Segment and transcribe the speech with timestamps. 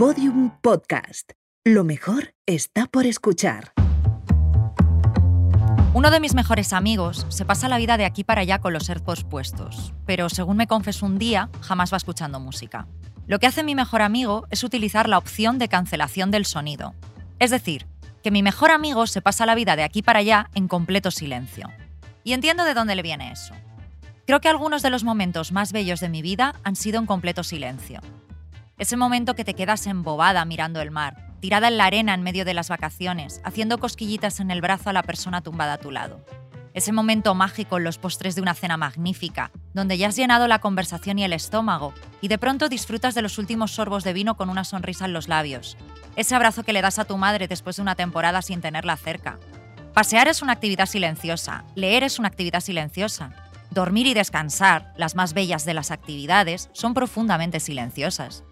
[0.00, 1.32] Podium Podcast.
[1.62, 3.74] Lo mejor está por escuchar.
[5.92, 8.88] Uno de mis mejores amigos se pasa la vida de aquí para allá con los
[8.88, 12.88] AirPods puestos, pero según me confesó un día, jamás va escuchando música.
[13.26, 16.94] Lo que hace mi mejor amigo es utilizar la opción de cancelación del sonido.
[17.38, 17.86] Es decir,
[18.22, 21.68] que mi mejor amigo se pasa la vida de aquí para allá en completo silencio.
[22.24, 23.52] Y entiendo de dónde le viene eso.
[24.26, 27.44] Creo que algunos de los momentos más bellos de mi vida han sido en completo
[27.44, 28.00] silencio.
[28.80, 32.46] Ese momento que te quedas embobada mirando el mar, tirada en la arena en medio
[32.46, 36.24] de las vacaciones, haciendo cosquillitas en el brazo a la persona tumbada a tu lado.
[36.72, 40.60] Ese momento mágico en los postres de una cena magnífica, donde ya has llenado la
[40.60, 44.48] conversación y el estómago, y de pronto disfrutas de los últimos sorbos de vino con
[44.48, 45.76] una sonrisa en los labios.
[46.16, 49.38] Ese abrazo que le das a tu madre después de una temporada sin tenerla cerca.
[49.92, 53.32] Pasear es una actividad silenciosa, leer es una actividad silenciosa.
[53.72, 58.42] Dormir y descansar, las más bellas de las actividades, son profundamente silenciosas.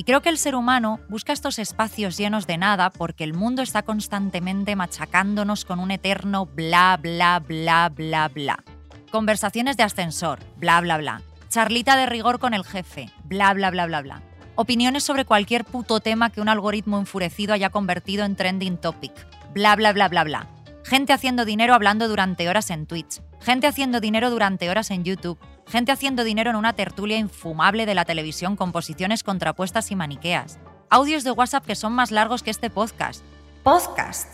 [0.00, 3.60] Y creo que el ser humano busca estos espacios llenos de nada porque el mundo
[3.60, 8.64] está constantemente machacándonos con un eterno bla, bla, bla, bla, bla.
[9.12, 11.20] Conversaciones de ascensor, bla, bla, bla.
[11.50, 14.22] Charlita de rigor con el jefe, bla, bla, bla, bla, bla.
[14.54, 19.12] Opiniones sobre cualquier puto tema que un algoritmo enfurecido haya convertido en trending topic,
[19.52, 20.46] bla, bla, bla, bla, bla.
[20.82, 25.38] Gente haciendo dinero hablando durante horas en Twitch, gente haciendo dinero durante horas en YouTube,
[25.66, 30.58] gente haciendo dinero en una tertulia infumable de la televisión con posiciones contrapuestas y maniqueas,
[30.88, 33.24] audios de WhatsApp que son más largos que este podcast,
[33.62, 34.26] podcast,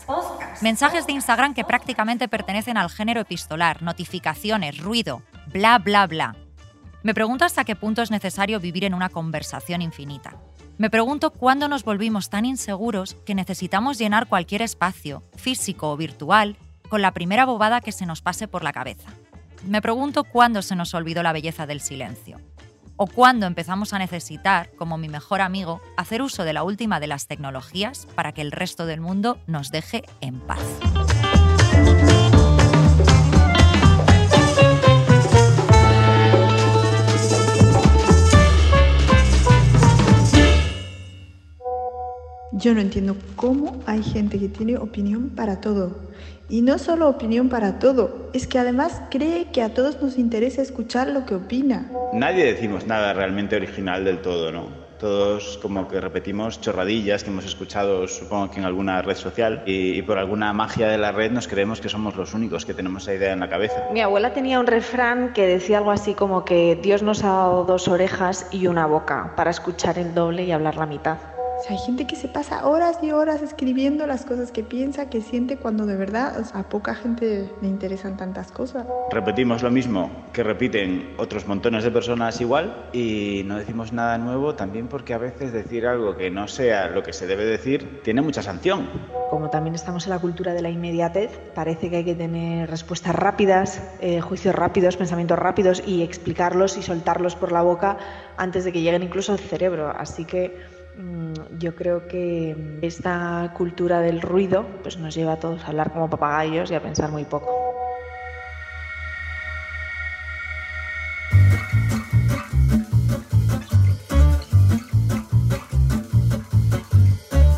[0.61, 6.35] mensajes de Instagram que prácticamente pertenecen al género epistolar, notificaciones, ruido, bla, bla, bla.
[7.03, 10.35] Me pregunto hasta qué punto es necesario vivir en una conversación infinita.
[10.77, 16.55] Me pregunto cuándo nos volvimos tan inseguros que necesitamos llenar cualquier espacio, físico o virtual,
[16.87, 19.09] con la primera bobada que se nos pase por la cabeza.
[19.65, 22.39] Me pregunto cuándo se nos olvidó la belleza del silencio.
[22.95, 27.07] O cuándo empezamos a necesitar, como mi mejor amigo, hacer uso de la última de
[27.07, 30.63] las tecnologías para que el resto del mundo nos deje en paz.
[42.53, 45.99] Yo no entiendo cómo hay gente que tiene opinión para todo.
[46.49, 50.61] Y no solo opinión para todo, es que además cree que a todos nos interesa
[50.61, 51.91] escuchar lo que opina.
[52.13, 54.87] Nadie decimos nada realmente original del todo, ¿no?
[54.97, 59.91] Todos como que repetimos chorradillas que hemos escuchado, supongo que en alguna red social, y,
[59.91, 63.03] y, por alguna magia de la red nos creemos que somos los únicos que tenemos
[63.03, 63.83] esa idea en la cabeza.
[63.91, 67.65] Mi abuela tenía un refrán que decía algo así como que Dios nos ha dado
[67.65, 71.17] dos orejas y una boca para escuchar el doble y hablar la mitad.
[71.57, 75.09] O sea, hay gente que se pasa horas y horas escribiendo las cosas que piensa,
[75.09, 78.85] que siente cuando de verdad o sea, a poca gente le interesan tantas cosas.
[79.09, 84.53] Repetimos lo mismo que repiten otros montones de personas igual y no decimos nada nuevo
[84.53, 88.21] también porque a veces decir algo que no sea lo que se debe decir tiene
[88.21, 88.87] mucha sanción.
[89.31, 93.15] Como también estamos en la cultura de la inmediatez, parece que hay que tener respuestas
[93.15, 97.97] rápidas, eh, juicios rápidos, pensamientos rápidos y explicarlos y soltarlos por la boca
[98.37, 99.89] antes de que lleguen incluso al cerebro.
[99.89, 100.76] Así que
[101.59, 106.09] yo creo que esta cultura del ruido pues nos lleva a todos a hablar como
[106.09, 107.67] papagayos y a pensar muy poco.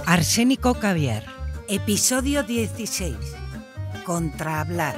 [0.05, 1.23] Arsénico Caviar,
[1.67, 3.15] episodio 16.
[4.05, 4.95] Contra hablar.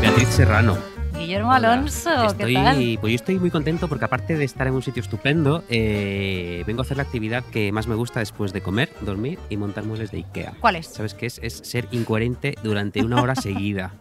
[0.00, 0.78] Beatriz Serrano,
[1.28, 2.98] Guillermo Alonso, estoy, ¿qué tal?
[3.02, 6.80] Pues yo estoy muy contento porque aparte de estar en un sitio estupendo, eh, vengo
[6.80, 10.10] a hacer la actividad que más me gusta después de comer, dormir y montar muebles
[10.10, 10.54] de Ikea.
[10.58, 10.86] ¿Cuál es?
[10.86, 11.38] ¿Sabes qué es?
[11.42, 13.92] Es ser incoherente durante una hora seguida.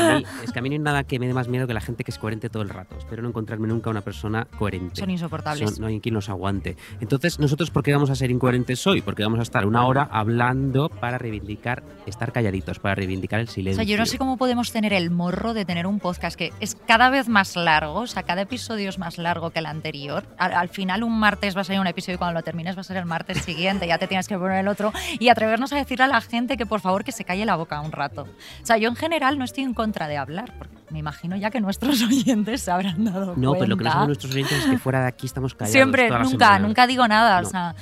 [0.00, 1.74] A mí, es que a mí no hay nada que me dé más miedo que
[1.74, 2.96] la gente que es coherente todo el rato.
[2.98, 5.00] Espero no encontrarme nunca una persona coherente.
[5.00, 5.70] Son insoportables.
[5.70, 6.76] Son- no hay quien los aguante.
[7.00, 9.02] Entonces, ¿nosotros por qué vamos a ser incoherentes hoy?
[9.02, 13.50] Porque vamos a estar una hora hablando para reivindicar, estar calladitos, para reivindicar el O
[13.50, 13.76] silencio.
[13.84, 16.74] sea, yo no sé cómo podemos tener el morro de tener un podcast que es
[16.86, 20.24] cada vez más largo, o sea, cada episodio es más largo que el anterior.
[20.38, 22.80] Al, al final, un martes va a salir un episodio y cuando lo termines va
[22.80, 25.76] a ser el martes siguiente, ya te tienes que poner el otro y atrevernos a
[25.76, 28.22] decirle a la gente que por favor que se calle la boca un rato.
[28.62, 31.50] O sea, yo en general no estoy en contra de hablar, porque me imagino ya
[31.50, 33.92] que nuestros oyentes se habrán dado No, pero lo que no cuenta.
[33.92, 35.72] saben nuestros oyentes es que fuera de aquí estamos callados.
[35.72, 36.66] Siempre, toda la nunca, semana.
[36.66, 37.40] nunca digo nada.
[37.42, 37.46] No.
[37.48, 37.74] O sea,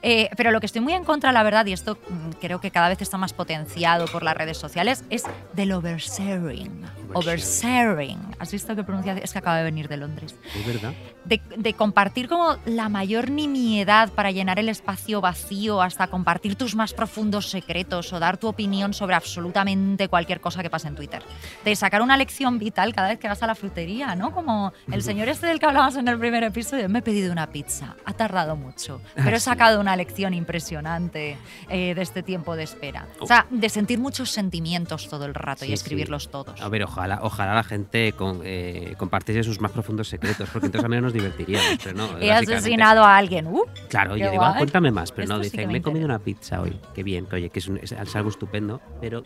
[0.00, 2.70] Eh, pero lo que estoy muy en contra, la verdad, y esto mm, creo que
[2.70, 5.24] cada vez está más potenciado por las redes sociales, es
[5.54, 6.82] del oversharing.
[7.14, 8.18] Oversharing.
[8.38, 9.24] ¿Has visto qué pronunciación?
[9.24, 10.36] Es que acaba de venir de Londres.
[10.56, 10.92] Es verdad.
[11.28, 16.74] De, de compartir como la mayor nimiedad para llenar el espacio vacío, hasta compartir tus
[16.74, 21.22] más profundos secretos o dar tu opinión sobre absolutamente cualquier cosa que pase en Twitter.
[21.64, 24.32] De sacar una lección vital cada vez que vas a la frutería, ¿no?
[24.32, 27.48] Como el señor este del que hablabas en el primer episodio, me he pedido una
[27.48, 29.44] pizza, ha tardado mucho, pero he sí.
[29.44, 31.36] sacado una lección impresionante
[31.68, 33.06] eh, de este tiempo de espera.
[33.20, 35.74] O sea, de sentir muchos sentimientos todo el rato Sí, y sí.
[35.74, 36.60] escribirlos todos.
[36.60, 40.84] A ver, ojalá, ojalá la gente con, eh, compartiese sus más profundos secretos, porque entonces
[40.84, 42.18] al menos nos divertiríamos, pero no.
[42.20, 43.46] He asesinado a alguien.
[43.46, 45.82] Uh, Claro, yo digo, ah, cuéntame más, pero no, sí dice, que me me he
[45.82, 49.22] comido una pizza hoy, qué bien, que oye, que es, un- es algo estupendo, pero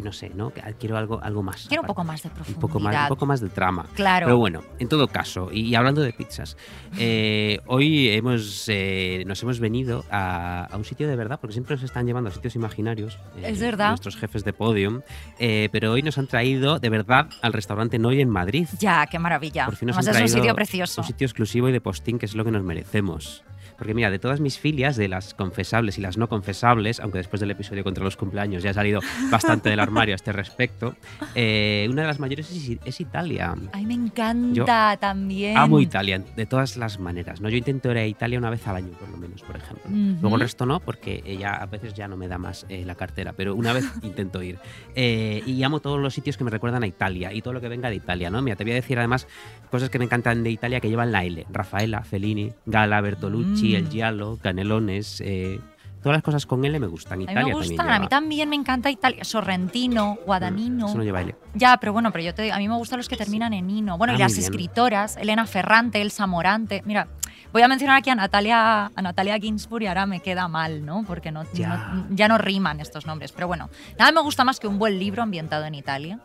[0.00, 0.52] que no sé, ¿no?
[0.78, 1.66] Quiero algo, algo más.
[1.68, 2.60] quiero un poco más de un profundidad.
[2.60, 3.86] poco más, un poco más de trama.
[3.94, 4.26] Claro.
[4.26, 6.56] Pero bueno, en todo caso, y, hablando de pizzas,
[6.98, 11.76] eh, hoy hemos, eh, nos hemos venido a, a un sitio de verdad, porque siempre
[11.76, 13.18] nos están llevando a sitios imaginarios.
[13.36, 13.90] eh, Es verdad.
[13.90, 15.02] Nuestros jefes de podium.
[15.38, 18.66] pero hoy nos han traído de verdad al restaurante Noy en Madrid.
[18.78, 19.66] Ya, qué maravilla.
[19.66, 21.00] Por fin nos Además han es un sitio precioso.
[21.02, 23.44] Un sitio exclusivo y de postín, que es lo que nos merecemos.
[23.80, 27.40] Porque mira, de todas mis filias, de las confesables y las no confesables, aunque después
[27.40, 29.00] del episodio contra los cumpleaños ya ha salido
[29.30, 30.94] bastante del armario a este respecto,
[31.34, 33.54] eh, una de las mayores es, es Italia.
[33.72, 35.56] Ay, me encanta también.
[35.56, 37.40] Amo Italia de todas las maneras.
[37.40, 37.48] ¿no?
[37.48, 39.90] Yo intento ir a Italia una vez al año, por lo menos, por ejemplo.
[39.90, 40.18] Ujú.
[40.20, 42.96] Luego el resto no, porque ya a veces ya no me da más eh, la
[42.96, 44.58] cartera, pero una vez intento ir.
[44.94, 47.68] Eh, y amo todos los sitios que me recuerdan a Italia y todo lo que
[47.68, 48.28] venga de Italia.
[48.28, 48.42] ¿no?
[48.42, 49.26] Mira, te voy a decir además
[49.70, 51.46] cosas que me encantan de Italia que llevan la L.
[51.50, 53.69] Rafaela, Fellini, Gala, Bertolucci, Mm.
[53.74, 55.20] El Giallo, Canelones.
[55.24, 55.60] eh,
[56.02, 57.14] todas las cosas con L me gustan.
[57.14, 59.22] A mí Italia me gustan, a mí también me encanta Italia.
[59.24, 60.86] Sorrentino, Guadagnino.
[60.88, 61.34] Eso no lleva L.
[61.54, 63.68] Ya, pero bueno, pero yo te digo, a mí me gustan los que terminan en
[63.68, 63.98] Ino.
[63.98, 64.44] Bueno, Ah, y las bien.
[64.44, 66.82] escritoras, Elena Ferrante, Elsa Morante.
[66.86, 67.08] Mira,
[67.52, 71.04] voy a mencionar aquí a Natalia, a Natalia Ginsburg y ahora me queda mal, ¿no?
[71.06, 71.90] Porque no, Ya.
[71.92, 73.32] no- ya no riman estos nombres.
[73.32, 73.68] Pero bueno,
[73.98, 76.18] nada me gusta más que un buen libro ambientado en Italia.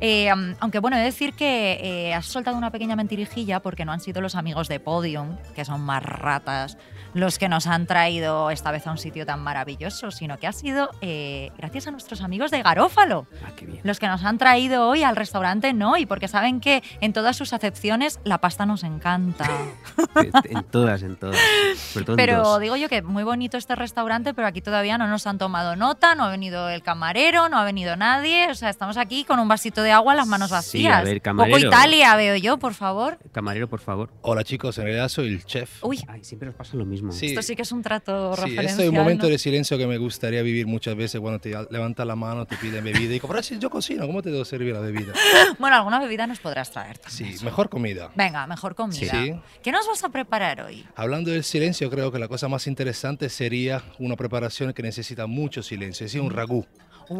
[0.00, 0.28] Eh,
[0.60, 4.00] aunque bueno, he de decir que eh, has soltado una pequeña mentirijilla porque no han
[4.00, 6.76] sido los amigos de Podium, que son más ratas,
[7.16, 10.52] los que nos han traído esta vez a un sitio tan maravilloso, sino que ha
[10.52, 13.80] sido eh, gracias a nuestros amigos de Garófalo Ah, qué bien.
[13.84, 17.34] los que nos han traído hoy al restaurante no, y porque saben que en todas
[17.36, 19.48] sus acepciones la pasta nos encanta.
[20.44, 21.36] en todas, en todas.
[21.76, 22.60] Sobre todo en Pero dos.
[22.60, 26.14] digo yo que muy bonito este restaurante, pero aquí todavía no nos han tomado nota,
[26.14, 29.48] no ha venido el camarero, no ha venido nadie, o sea, estamos aquí con un
[29.48, 31.00] vasito de agua, las manos Sí, vacías.
[31.00, 31.68] a ver, Poco camarero.
[31.68, 33.18] Italia veo yo, por favor.
[33.32, 34.10] Camarero, por favor.
[34.22, 35.82] Hola chicos, en realidad soy el chef.
[35.82, 37.05] Uy, Ay, siempre nos pasa lo mismo.
[37.12, 37.26] Sí.
[37.26, 38.66] esto sí que es un trato Sí, referencial.
[38.66, 39.30] este es un momento ¿no?
[39.30, 42.84] de silencio que me gustaría vivir muchas veces cuando te levantas la mano, te piden
[42.84, 45.12] bebida y digo, pero si yo cocino, ¿cómo te debo servir la bebida?
[45.58, 47.36] Bueno, alguna bebida nos podrás traer también.
[47.38, 48.10] Sí, mejor comida.
[48.14, 49.10] Venga, mejor comida.
[49.10, 49.34] Sí.
[49.62, 50.84] ¿Qué nos vas a preparar hoy?
[50.96, 55.62] Hablando del silencio, creo que la cosa más interesante sería una preparación que necesita mucho
[55.62, 56.66] silencio, es decir, un ragú,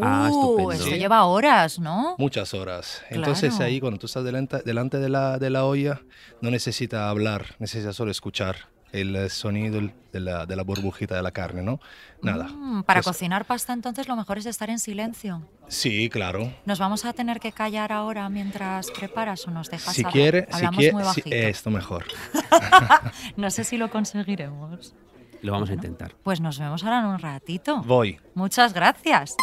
[0.02, 0.72] Ah, Uh, estupendo.
[0.72, 0.98] esto Sí.
[0.98, 2.16] lleva horas, ¿no?
[2.18, 3.02] muchas horas.
[3.08, 3.66] Entonces Claro.
[3.66, 6.00] ahí cuando tú estás delante, delante de, la, de la olla,
[6.40, 8.56] no necesita hablar, necesita solo escuchar
[8.92, 9.80] el eh, sonido
[10.12, 11.80] de la, de la burbujita de la carne, ¿no?
[12.22, 12.44] Nada.
[12.48, 15.42] Mm, para Pues- cocinar pasta entonces lo mejor es estar en silencio.
[15.68, 16.52] Sí, claro.
[16.64, 20.12] ¿Nos vamos a tener que callar ahora mientras preparas o nos dejas Si hablar?
[20.12, 21.36] quiere, si Hablamos quiere, muy si- bajito.
[21.36, 22.04] esto mejor.
[23.36, 24.94] No sé si lo conseguiremos.
[25.42, 26.14] Lo vamos a intentar.
[26.22, 27.82] Pues nos vemos ahora en un ratito.
[27.82, 28.18] Voy.
[28.34, 29.36] Muchas gracias.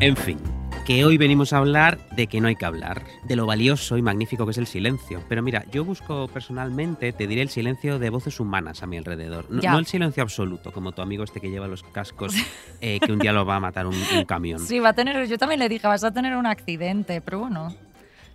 [0.00, 0.38] En fin,
[0.86, 4.02] que hoy venimos a hablar de que no hay que hablar, de lo valioso y
[4.02, 5.22] magnífico que es el silencio.
[5.28, 9.46] Pero mira, yo busco personalmente, te diré el silencio de voces humanas a mi alrededor.
[9.50, 12.34] No, el silencio absoluto, como tu amigo este que lleva los cascos,
[12.80, 14.60] eh, que un día lo va a matar un, un camión.
[14.60, 17.74] Sí, va a tener, yo también le dije, vas a tener un accidente, pero bueno,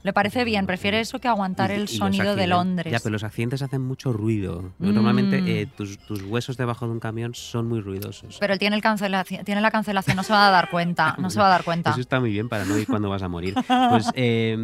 [0.06, 2.92] le parece bien, prefiere eso que aguantar el sonido de Londres.
[2.92, 4.72] Ya, pero los accidentes hacen mucho ruido.
[4.78, 4.94] Mm.
[4.94, 8.38] Normalmente eh, tus, tus huesos debajo de un camión son muy ruidosos.
[8.40, 11.30] Pero él tiene, el cancelación, tiene la cancelación, no se va a dar cuenta, no
[11.32, 11.90] se va a dar cuenta.
[11.90, 13.56] Eso está muy bien para no ir cuando vas a morir.
[13.90, 14.56] Pues eh,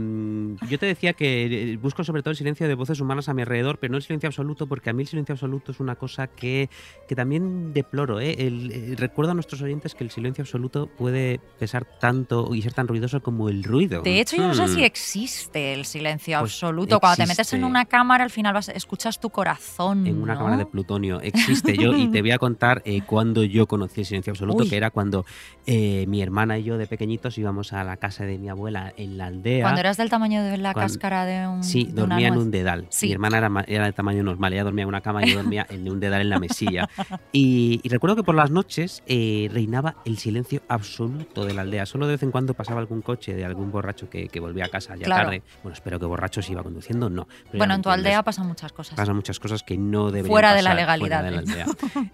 [0.69, 3.41] yo te decía que eh, busco sobre todo el silencio de voces humanas a mi
[3.41, 6.27] alrededor, pero no el silencio absoluto, porque a mí el silencio absoluto es una cosa
[6.27, 6.69] que,
[7.07, 8.19] que también deploro.
[8.19, 8.35] ¿eh?
[8.37, 12.73] El- eh, recuerdo a nuestros oyentes que el silencio absoluto puede pesar tanto y ser
[12.73, 14.03] tan ruidoso como el ruido.
[14.03, 14.75] De hecho, yo no sé Hmm.
[14.75, 16.99] si existe el silencio Pues absoluto.
[16.99, 20.07] Cuando te metes en una cámara, al final vas- escuchas tu corazón.
[20.07, 20.39] En una ¿no?
[20.39, 24.05] cámara de plutonio existe yo y te voy a contar eh, cuando yo conocí el
[24.05, 24.69] silencio absoluto, Uy.
[24.69, 25.25] que era cuando
[25.65, 29.17] eh, mi hermana y yo de pequeñitos íbamos a la casa de mi abuela en
[29.17, 29.63] la aldea.
[29.63, 31.63] Cuando eras del tamaño de la Cuando- cáscara de un.
[31.63, 32.87] Sí, de dormía en un dedal.
[32.89, 33.07] Sí.
[33.07, 35.65] Mi hermana era, era de tamaño normal, ella dormía en una cama y yo dormía
[35.69, 36.89] en un dedal en la mesilla.
[37.33, 41.85] Y, y recuerdo que por las noches eh, reinaba el silencio absoluto de la aldea.
[41.85, 44.69] Solo de vez en cuando pasaba algún coche de algún borracho que, que volvía a
[44.69, 45.20] casa ya Claro.
[45.23, 45.43] Tarde.
[45.63, 47.27] Bueno, espero que borrachos iba conduciendo, no.
[47.53, 48.95] Bueno, en tu aldea pasan muchas cosas.
[48.95, 51.65] Pasan muchas cosas que no deberían Fuera de la pasar legalidad, fuera de la aldea.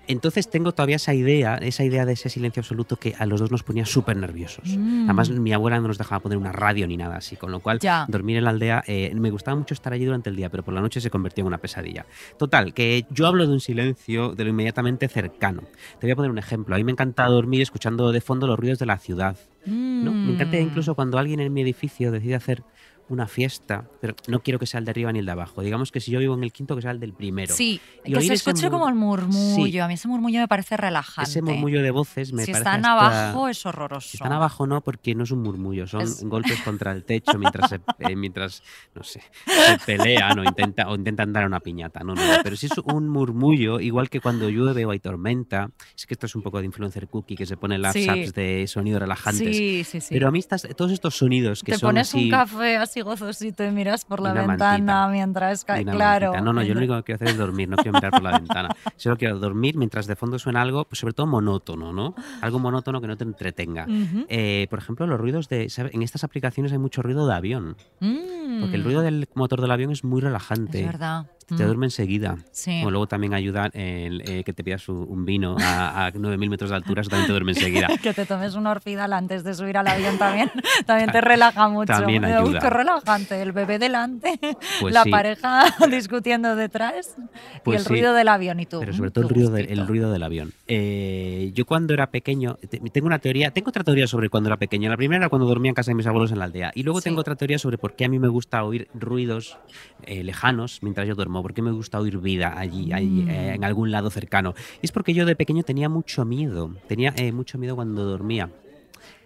[0.07, 3.51] Entonces tengo todavía esa idea, esa idea de ese silencio absoluto que a los dos
[3.51, 4.77] nos ponía súper nerviosos.
[4.77, 5.05] Mm.
[5.05, 7.79] Además, mi abuela no nos dejaba poner una radio ni nada así, con lo cual
[7.79, 8.05] Ya.
[8.07, 10.73] dormir en la aldea eh, me gustaba mucho estar allí durante el día, pero por
[10.73, 12.05] la noche se convertía en una pesadilla.
[12.37, 15.63] Total, que yo hablo de un silencio de lo inmediatamente cercano.
[15.99, 16.75] Te voy a poner un ejemplo.
[16.75, 19.37] A mí me encanta dormir escuchando de fondo los ruidos de la ciudad.
[19.65, 20.11] ¿no?
[20.13, 20.61] Me encanta Mm.
[20.61, 22.63] incluso cuando alguien en mi edificio decide hacer
[23.09, 25.61] una fiesta, pero no quiero que sea el de arriba ni el de abajo.
[25.61, 27.53] Digamos que si yo vivo en el quinto, que sea el del primero.
[27.55, 29.65] Sí, Y que se escuche como el murmullo.
[29.71, 29.79] Sí.
[29.79, 31.29] A mí ese murmullo me parece relajante.
[31.29, 34.09] Ese murmullo de voces me si parece están hasta- abajo es horroroso.
[34.09, 37.37] Si están abajo no, porque no es un murmullo, son Es- golpes contra el techo
[37.39, 38.61] mientras, se, eh, mientras
[38.93, 42.01] no sé, se pelean o, intenta, o intentan dar una piñata.
[42.01, 46.05] No, no, pero si es un murmullo, igual que cuando llueve o hay tormenta, es
[46.05, 48.07] que esto es un poco de influencer cookie que se pone en las Sí.
[48.09, 49.55] apps de sonido relajantes.
[49.55, 50.07] Sí, sí, sí.
[50.09, 52.96] Pero a mí estas- todos estos sonidos que Te son pones así, un café así
[53.01, 55.07] gozosito y miras por la ventana mantita.
[55.09, 55.83] mientras cae.
[55.85, 56.27] Claro.
[56.31, 56.45] mantita.
[56.45, 58.31] No, no, yo lo único que quiero hacer es dormir, no quiero mirar por la
[58.39, 58.69] ventana.
[58.95, 62.15] Solo quiero dormir mientras de fondo suena algo, pues sobre todo monótono, ¿no?
[62.41, 63.85] Algo monótono que no te entretenga.
[64.29, 65.69] Eh, por ejemplo, los ruidos de.
[65.69, 65.91] ¿sabe?
[65.93, 67.75] En estas aplicaciones hay mucho ruido de avión.
[67.99, 70.79] Porque el Mm, ruido del motor del avión es muy relajante.
[70.81, 71.25] Es verdad.
[71.47, 72.37] Te Mm, duerme enseguida.
[72.51, 72.79] Sí.
[72.79, 76.49] Como luego también ayuda el, eh, que te pidas un, un vino a, a 9.000
[76.49, 77.87] metros de altura, eso también te duerme enseguida.
[78.03, 80.51] Que te tomes un orfidal antes de subir al avión también,
[80.85, 81.93] también te relaja mucho.
[81.93, 82.59] También Uy, ayuda.
[82.59, 83.41] qué relajante.
[83.41, 84.37] El bebé delante,
[84.81, 85.09] Pues la sí.
[85.09, 87.15] pareja discutiendo detrás
[87.63, 87.89] Pues y el sí.
[87.89, 88.79] ruido del avión y tú.
[88.81, 90.51] Pero mm, sobre todo el ruido, del, el ruido del avión.
[90.67, 94.57] Eh, yo cuando era pequeño, te- tengo una teoría, tengo otra teoría sobre cuando era
[94.57, 94.89] pequeño.
[94.89, 96.71] La primera era cuando dormía en casa de mis abuelos en la aldea.
[96.75, 99.57] Y luego tengo otra teoría sobre por qué a mí me gusta oír ruidos
[100.03, 101.36] eh, lejanos mientras yo duermo.
[101.41, 103.29] Por qué me gusta oír vida allí, allí, Mm.
[103.29, 104.53] eh, en algún lado cercano.
[104.81, 106.71] Y es porque yo de pequeño tenía mucho miedo.
[106.87, 108.49] Tenía eh, mucho miedo cuando dormía.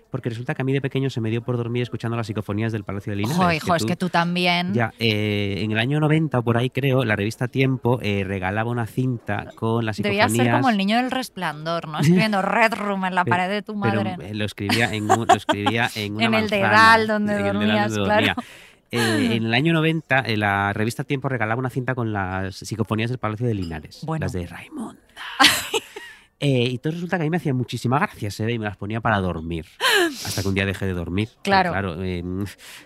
[0.09, 2.73] Porque resulta que a mí de pequeño se me dio por dormir escuchando las psicofonías
[2.73, 3.39] del Palacio de Linares.
[3.39, 4.73] Ojo, hijo, es que tú también.
[4.73, 8.69] Ya, eh, en el año 90, o por ahí creo, la revista Tiempo eh, regalaba
[8.69, 10.33] una cinta con las psicofonías.
[10.33, 11.99] ser como el niño del resplandor, ¿no?
[11.99, 14.17] Escribiendo Red Room en la Pero- pared de tu pero, madre.
[14.31, 18.05] eh, lo escribía en, un- lo escribía en una En el dedal donde dormías, claro.
[18.05, 18.35] dormía.
[18.91, 23.09] Eh, en el año 90, eh, la revista Tiempo regalaba una cinta con las psicofonías
[23.09, 24.25] del Palacio de Linares, Bueno.
[24.25, 25.01] las de Raimonda.
[26.43, 28.75] Eh, y todo resulta que a mí me hacía muchísima gracia, se y me las
[28.75, 29.67] ponía para dormir.
[30.25, 31.29] Hasta que un día dejé de dormir.
[31.43, 31.69] Claro.
[31.71, 32.23] claro, eh,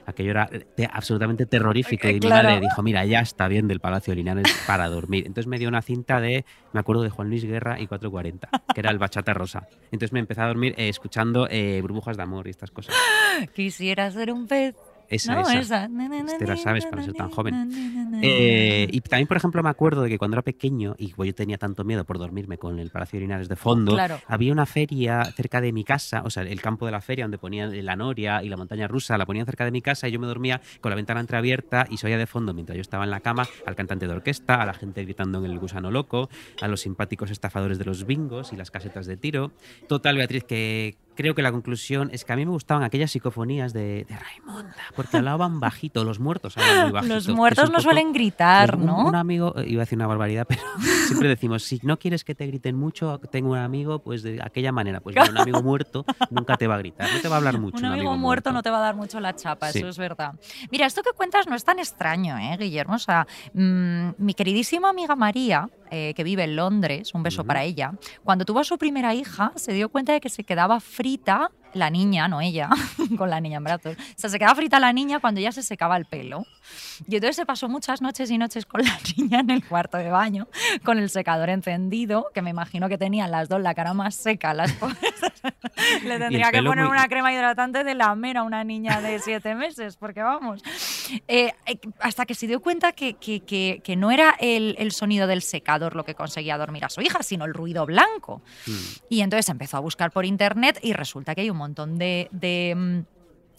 [0.05, 2.05] aquello era te- absolutamente terrorífico.
[2.05, 5.23] Eh, Y mi madre dijo, mira, ya está bien del Palacio de Linares para dormir.
[5.25, 6.43] Entonces me dio una cinta de,
[6.73, 9.69] me acuerdo de Juan Luis Guerra y 440, que era el Bachata Rosa.
[9.85, 11.47] Entonces me empecé a dormir escuchando
[11.81, 12.93] Burbujas de Amor y estas cosas.
[13.55, 14.75] Quisiera ser un pez.
[15.09, 15.59] Esa, no, esa.
[15.85, 15.89] esa.
[16.37, 18.09] Te la sabes para ser tan joven.
[18.21, 21.35] Eh, y también, por ejemplo, me acuerdo de que cuando era pequeño y pues, yo
[21.35, 24.19] tenía tanto miedo por dormirme con el Palacio de Linares de fondo, Claro.
[24.27, 27.37] había una feria cerca de mi casa, o sea, el campo de la feria donde
[27.37, 30.19] ponían la noria y la montaña rusa, la ponían cerca de mi casa y yo
[30.19, 33.11] me dormía con la ventana entreabierta y se oía de fondo mientras yo estaba en
[33.11, 36.29] la cama al cantante de orquesta, a la gente gritando en el gusano loco,
[36.61, 39.51] a los simpáticos estafadores de los bingos y las casetas de tiro.
[39.87, 43.73] Total, Beatriz, que creo que la conclusión es que a mí me gustaban aquellas psicofonías
[43.73, 47.13] de, de Raimonda, porque hablaban bajito, los muertos hablan muy bajito.
[47.15, 49.05] Los muertos no poco- suelen gritar, un- ¿no?
[49.07, 50.61] Un, amigo, eh, iba a decir una barbaridad, pero
[51.07, 54.71] siempre decimos, si no quieres que te griten mucho, tengo un amigo, pues de aquella
[54.71, 54.99] manera.
[54.99, 57.77] Pues un amigo muerto nunca te va a gritar, no te va a hablar mucho.
[57.77, 59.79] Un amigo, muerto, no te va a dar mucho la chapa, Sí.
[59.79, 60.33] eso es verdad.
[60.71, 62.95] Mira, esto que cuentas no es tan extraño, ¿eh, Guillermo?
[62.95, 67.63] O sea, mm, mi queridísima amiga María, eh, que vive en Londres, un beso para
[67.63, 67.93] ella,
[68.23, 71.91] cuando tuvo a su primera hija, se dio cuenta de que se quedaba frita la
[71.91, 72.67] niña, no ella,
[73.17, 73.95] con la niña en brazos.
[73.95, 76.47] O sea, se quedaba frita la niña cuando ya se secaba el pelo.
[77.07, 80.09] Y entonces se pasó muchas noches y noches con la niña en el cuarto de
[80.09, 80.47] baño,
[80.83, 84.53] con el secador encendido, que me imagino que tenían las dos la cara más seca,
[84.53, 84.73] las.
[86.03, 89.19] Le tendría que poner muy- una crema hidratante de la mera a una niña de
[89.19, 90.61] siete meses, porque vamos.
[91.27, 94.91] Eh, eh, hasta que se dio cuenta que, que- que- que no era el, el
[94.91, 98.41] sonido del secador lo que conseguía dormir a su hija, sino el ruido blanco.
[98.65, 98.71] Mm.
[99.09, 102.27] Y entonces empezó a buscar por internet y resulta que hay un montón de.
[102.31, 103.14] de, mm,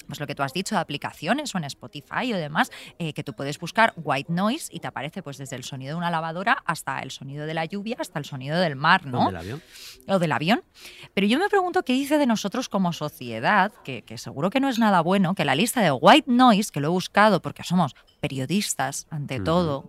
[0.06, 3.22] pues lo que tú has dicho, de aplicaciones o en Spotify o demás, eh, que
[3.24, 6.62] tú puedes buscar white noise y te aparece pues desde el sonido de una lavadora
[6.66, 9.26] hasta el sonido de la lluvia, hasta el sonido del mar, O ¿no?
[9.26, 9.62] del avión.
[10.08, 10.62] o del avión.
[11.14, 14.68] Pero yo me pregunto qué dice de nosotros como sociedad, que, que seguro que no
[14.68, 17.94] es nada bueno, que la lista de white noise, que lo he buscado porque somos
[18.26, 19.88] periodistas, ante todo.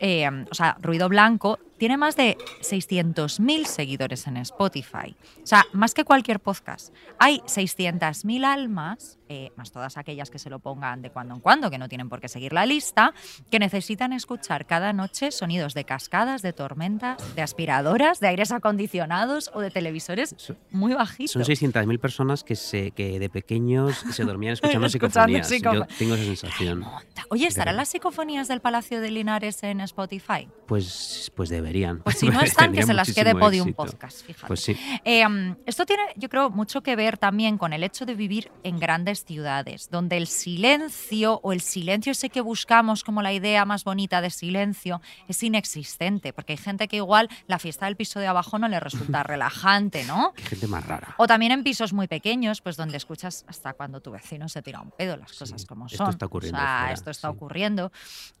[0.00, 5.14] Eh, o sea, Ruido Blanco tiene más de 600.000 seguidores en Spotify.
[5.42, 6.92] O sea, más que cualquier podcast.
[7.18, 11.70] Hay 600.000 almas, eh, más todas aquellas que se lo pongan de cuando en cuando,
[11.70, 13.12] que no tienen por qué seguir la lista,
[13.50, 19.50] que necesitan escuchar cada noche sonidos de cascadas, de tormentas, de aspiradoras, de aires acondicionados
[19.54, 21.32] o de televisores So- muy bajitos.
[21.32, 25.50] Son 600.000 personas que, se, que de pequeños se dormían escuchando Escuchando psicofonías.
[25.50, 26.84] psicofo- Yo tengo esa sensación.
[27.30, 30.48] Oye, ¿estarán Las psicofonías del Palacio de Linares en Spotify?
[30.66, 32.00] Pues, pues deberían.
[32.00, 33.84] Pues si no están, que se las quede Podium éxito.
[33.84, 34.46] Podcast, fíjate.
[34.46, 34.76] Pues sí.
[35.04, 38.50] Eh, um, esto tiene, yo creo, mucho que ver también con el hecho de vivir
[38.62, 43.64] en grandes ciudades, donde el silencio o el silencio ese que buscamos como la idea
[43.64, 48.20] más bonita de silencio es inexistente, porque hay gente que igual la fiesta del piso
[48.20, 50.32] de abajo no le resulta relajante, ¿no?
[50.34, 51.14] Qué gente más rara.
[51.18, 54.80] O también en pisos muy pequeños, pues donde escuchas hasta cuando tu vecino se tira
[54.80, 56.10] un pedo, las Sí, cosas como esto son.
[56.10, 57.34] está ocurriendo O sea, fuera, esto está sí.
[57.34, 57.57] ocurriendo.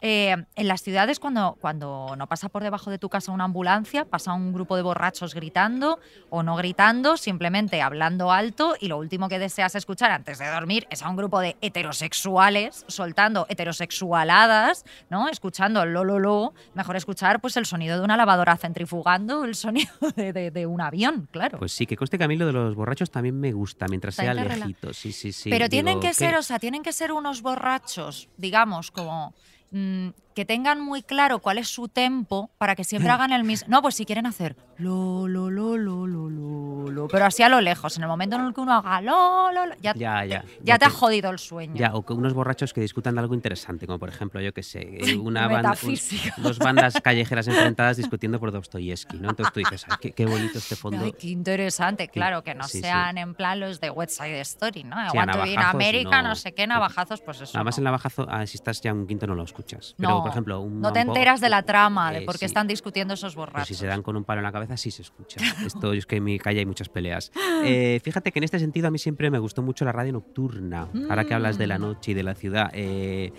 [0.00, 4.04] Eh, en las ciudades, cuando, cuando no pasa por debajo de tu casa una ambulancia,
[4.04, 5.98] pasa un grupo de borrachos gritando
[6.30, 10.86] o no gritando, simplemente hablando alto y lo último que deseas escuchar antes de dormir
[10.90, 15.28] es a un grupo de heterosexuales soltando heterosexualadas, ¿no?
[15.28, 16.54] Escuchando lo, lo, lo.
[16.74, 20.80] Mejor escuchar pues el sonido de una lavadora centrifugando, el sonido de, de- de un
[20.80, 21.58] avión, claro.
[21.58, 24.14] Pues sí, que conste que a mí lo de los borrachos también me gusta, mientras
[24.14, 24.94] sea te rela- lejito.
[24.94, 25.50] Sí, sí, sí.
[25.50, 26.14] Pero tienen Digo, que ¿qué?
[26.14, 29.34] ser, o sea, tienen que ser unos borrachos, digamos, como
[29.70, 33.68] mm, que tengan muy claro cuál es su tempo para que siempre hagan el mismo.
[33.70, 36.67] No, pues si quieren hacer lo, lo, lo, lo, lo, lo,
[37.10, 39.66] pero así a lo lejos, en el momento en el que uno haga lo, lo,
[39.66, 40.44] lo, ya, Ya, ya.
[40.62, 41.74] ya te ha jodido el sueño.
[41.76, 44.62] Ya, o que unos borrachos que discutan de algo interesante, como por ejemplo, yo que
[44.62, 45.98] sé, una banda, un-
[46.42, 49.30] dos bandas callejeras enfrentadas discutiendo por Dostoyevsky, ¿no?
[49.30, 51.04] Entonces tú dices, "Ay, qué, qué bonito este fondo.
[51.04, 52.82] Ay, qué interesante, claro, que no sí, sí.
[52.82, 54.96] sean en plan los de West Side Story, ¿no?
[55.10, 56.28] Sí, a want to be in navajazos, America, no.
[56.28, 56.34] no.
[56.34, 57.56] sé qué, navajazos, pues eso.
[57.56, 57.80] Además, no.
[57.80, 59.94] en navajazo, ah, si estás ya un quinto no lo escuchas.
[59.96, 62.34] Pero, No, por ejemplo, un no te mambo, enteras de la trama, de eh, por
[62.34, 62.44] qué sí.
[62.46, 63.68] están discutiendo esos Pues borrachos.
[63.68, 65.40] si se dan con un palo en la cabeza, sí se escucha.
[65.66, 67.30] Esto es que en mi calle hay muchas peleas.
[67.64, 70.86] Eh, fíjate que en este sentido a mí siempre me gustó mucho la radio nocturna.
[71.10, 71.82] Ahora que hablas de la Mm.
[71.82, 72.70] noche y de la ciudad.
[72.72, 73.32] eh,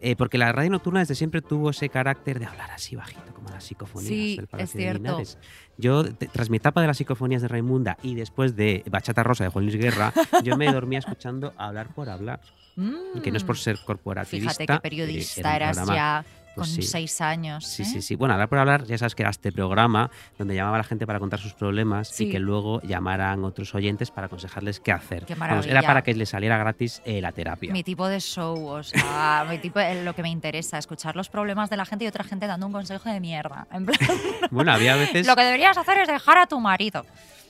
[0.00, 3.48] eh, porque la radio nocturna desde siempre tuvo ese carácter de hablar así bajito, como
[3.48, 5.02] las psicofonías Sí, del es Palacio de cierto.
[5.02, 5.38] Linares.
[5.78, 9.50] Yo, tras mi etapa de las psicofonías de Raimunda y después de Bachata Rosa de
[9.50, 12.40] Juan Luis Guerra, yo me dormía escuchando hablar por hablar.
[13.24, 13.58] Que no es por Mm.
[13.58, 14.50] ser corporativista.
[14.52, 16.82] Fíjate qué eh, periodista era eras programa- ya pues con sí.
[16.82, 17.66] seis años.
[17.66, 17.86] Sí, ¿eh?
[17.86, 18.14] sí, sí.
[18.16, 21.06] Bueno, hablar por hablar, ya sabes que era este programa donde llamaba a la gente
[21.06, 22.24] para contar sus problemas Sí.
[22.26, 25.24] y que luego llamaran otros oyentes para aconsejarles qué hacer.
[25.26, 27.72] Qué Vamos, era para que les saliera gratis eh, la terapia.
[27.72, 31.28] Mi tipo de show, o sea, mi tipo, eh, lo que me interesa, escuchar los
[31.28, 33.66] problemas de la gente y otra gente dando un consejo de mierda.
[33.72, 33.98] En plan,
[34.50, 35.26] Bueno, había veces.
[35.26, 37.04] lo que deberías hacer es dejar a tu marido.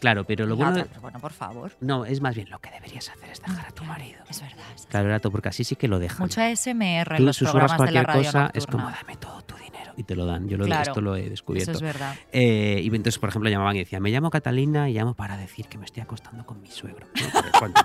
[0.05, 0.71] Claro, pero lo la bueno.
[0.73, 1.73] otra, pero bueno, por favor.
[1.81, 4.19] No, es más bien lo que deberías hacer es dejar a tu marido.
[4.29, 4.59] Es verdad.
[4.75, 4.85] es.
[4.87, 6.19] Claro, era todo, porque así sí que lo dejan.
[6.21, 9.17] Mucho ASMR en Tú los susurras programas de la cualquier radio cosa, es como dame
[9.17, 10.47] todo tu dinero y te lo dan.
[10.47, 11.73] Yo lo, Claro, esto lo he Eso descubierto.
[11.73, 12.15] es verdad.
[12.33, 15.69] Eh, y entonces, por ejemplo, llamaban y decían, me llamo Catalina y llamo para decir
[15.69, 17.07] que me estoy acostando con mi suegro.
[17.15, 17.51] ¿no?
[17.61, 17.81] Ponte,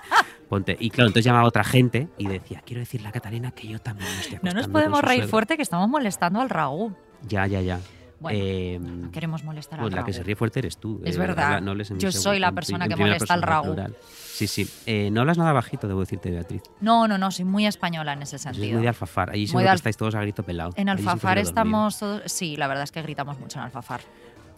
[0.50, 0.78] ponte.
[0.80, 4.10] Y claro, entonces llamaba otra gente y decía, quiero decirle a Catalina que yo también
[4.12, 5.32] me estoy No acostando nos con podemos su reír suegro".
[5.32, 6.96] fuerte que estamos molestando al Raúl.
[7.28, 7.80] Ya, ya, ya.
[8.20, 11.02] Bueno, Eh, no queremos molestar pues al la que se ríe fuerte eres tú.
[11.06, 11.62] Es eh, verdad.
[11.62, 13.96] no Yo soy la persona que molesta al plural.
[14.40, 14.70] Sí, sí.
[14.86, 16.62] Eh, no hablas nada bajito, debo decirte, Beatriz.
[16.80, 18.74] No, no, no, soy muy española en ese sentido.
[18.74, 19.32] muy de alfafar.
[19.32, 20.72] Allí Muy seguro de que al- estáis todos a grito pelado.
[20.78, 22.22] En Allí Alfafar estamos todos.
[22.26, 24.02] Sí, la verdad es que gritamos mucho en Alfafar.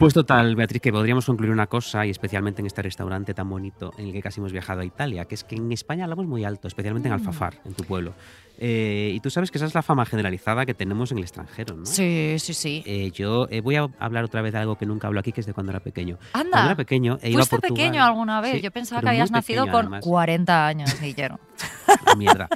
[0.02, 3.92] Pues total, Beatriz, que podríamos concluir una cosa, y especialmente en este restaurante tan bonito
[3.98, 6.42] en el que casi hemos viajado a Italia, que es que en España hablamos muy
[6.44, 7.18] alto, especialmente en Mm.
[7.18, 8.12] Alfafar, en tu pueblo.
[8.58, 11.76] Eh, y tú sabes que esa es la fama generalizada que tenemos en el extranjero,
[11.76, 11.86] ¿no?
[11.86, 12.82] Sí, sí, sí.
[12.84, 15.40] Eh, yo eh, voy a hablar otra vez de algo que nunca hablo aquí, que
[15.40, 16.18] es de cuando era pequeño.
[16.32, 17.76] Cuando Anda, era pequeño, e iba a Portugal.
[17.76, 18.54] pequeño alguna vez.
[18.56, 20.04] Sí, Yo pensaba que habías nacido pequeño, con además.
[20.04, 21.38] 40 años, Guillermo.
[22.16, 22.48] Mierda.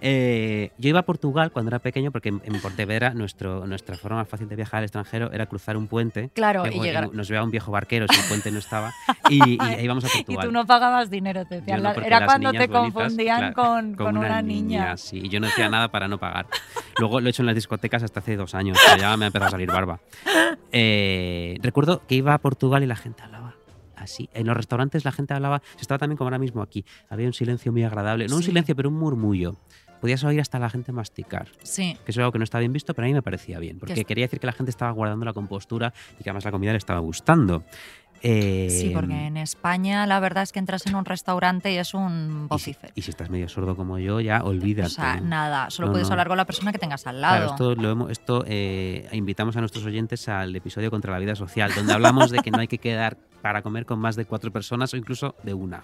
[0.00, 4.18] Eh, yo iba a Portugal cuando era pequeño porque en, en Pontevedra nuestro, nuestra forma
[4.18, 6.30] más fácil de viajar al extranjero era cruzar un puente.
[6.34, 7.12] Claro, y llegar.
[7.12, 8.92] Nos veía un viejo barquero si el puente no estaba
[9.30, 10.46] y, y íbamos a Y Portugal.
[10.46, 11.82] tú no pagabas dinero, te decían.
[11.82, 14.96] no, Era cuando te confundían con, con con una, niña.
[14.96, 16.46] Sí, y yo no decía nada para no pagar.
[16.98, 19.28] Luego lo he hecho en las discotecas hasta hace dos años, pero ya me ha
[19.28, 20.00] empezado a salir barba.
[20.72, 23.51] Eh, recuerdo que iba a Portugal y la gente hablaba
[23.96, 24.28] así.
[24.34, 26.84] En los restaurantes la gente hablaba, se estaba también como ahora mismo aquí.
[27.10, 28.26] Había un silencio muy agradable.
[28.28, 29.56] No un silencio, pero un murmullo.
[30.00, 31.96] Podías oír hasta la gente masticar, Sí.
[32.04, 34.00] que es algo que no está bien visto, pero a mí me parecía bien, porque
[34.00, 36.72] es- quería decir que la gente estaba guardando la compostura y que además la comida
[36.72, 37.62] le estaba gustando.
[38.24, 41.92] Eh, Sí, porque en España la verdad es que entras en un restaurante y es
[41.92, 42.92] un y si, vocífero.
[42.94, 44.86] y si estás medio sordo como yo, ya olvídate.
[44.86, 46.12] O sea, nada, solo No, puedes no.
[46.14, 47.52] hablar con la persona que tengas al Claro, lado.
[47.52, 51.72] esto, lo hemos- esto eh, invitamos a nuestros oyentes al episodio contra la vida social,
[51.74, 54.94] donde hablamos de que no hay que quedar para comer con más de cuatro personas
[54.94, 55.82] o incluso de una.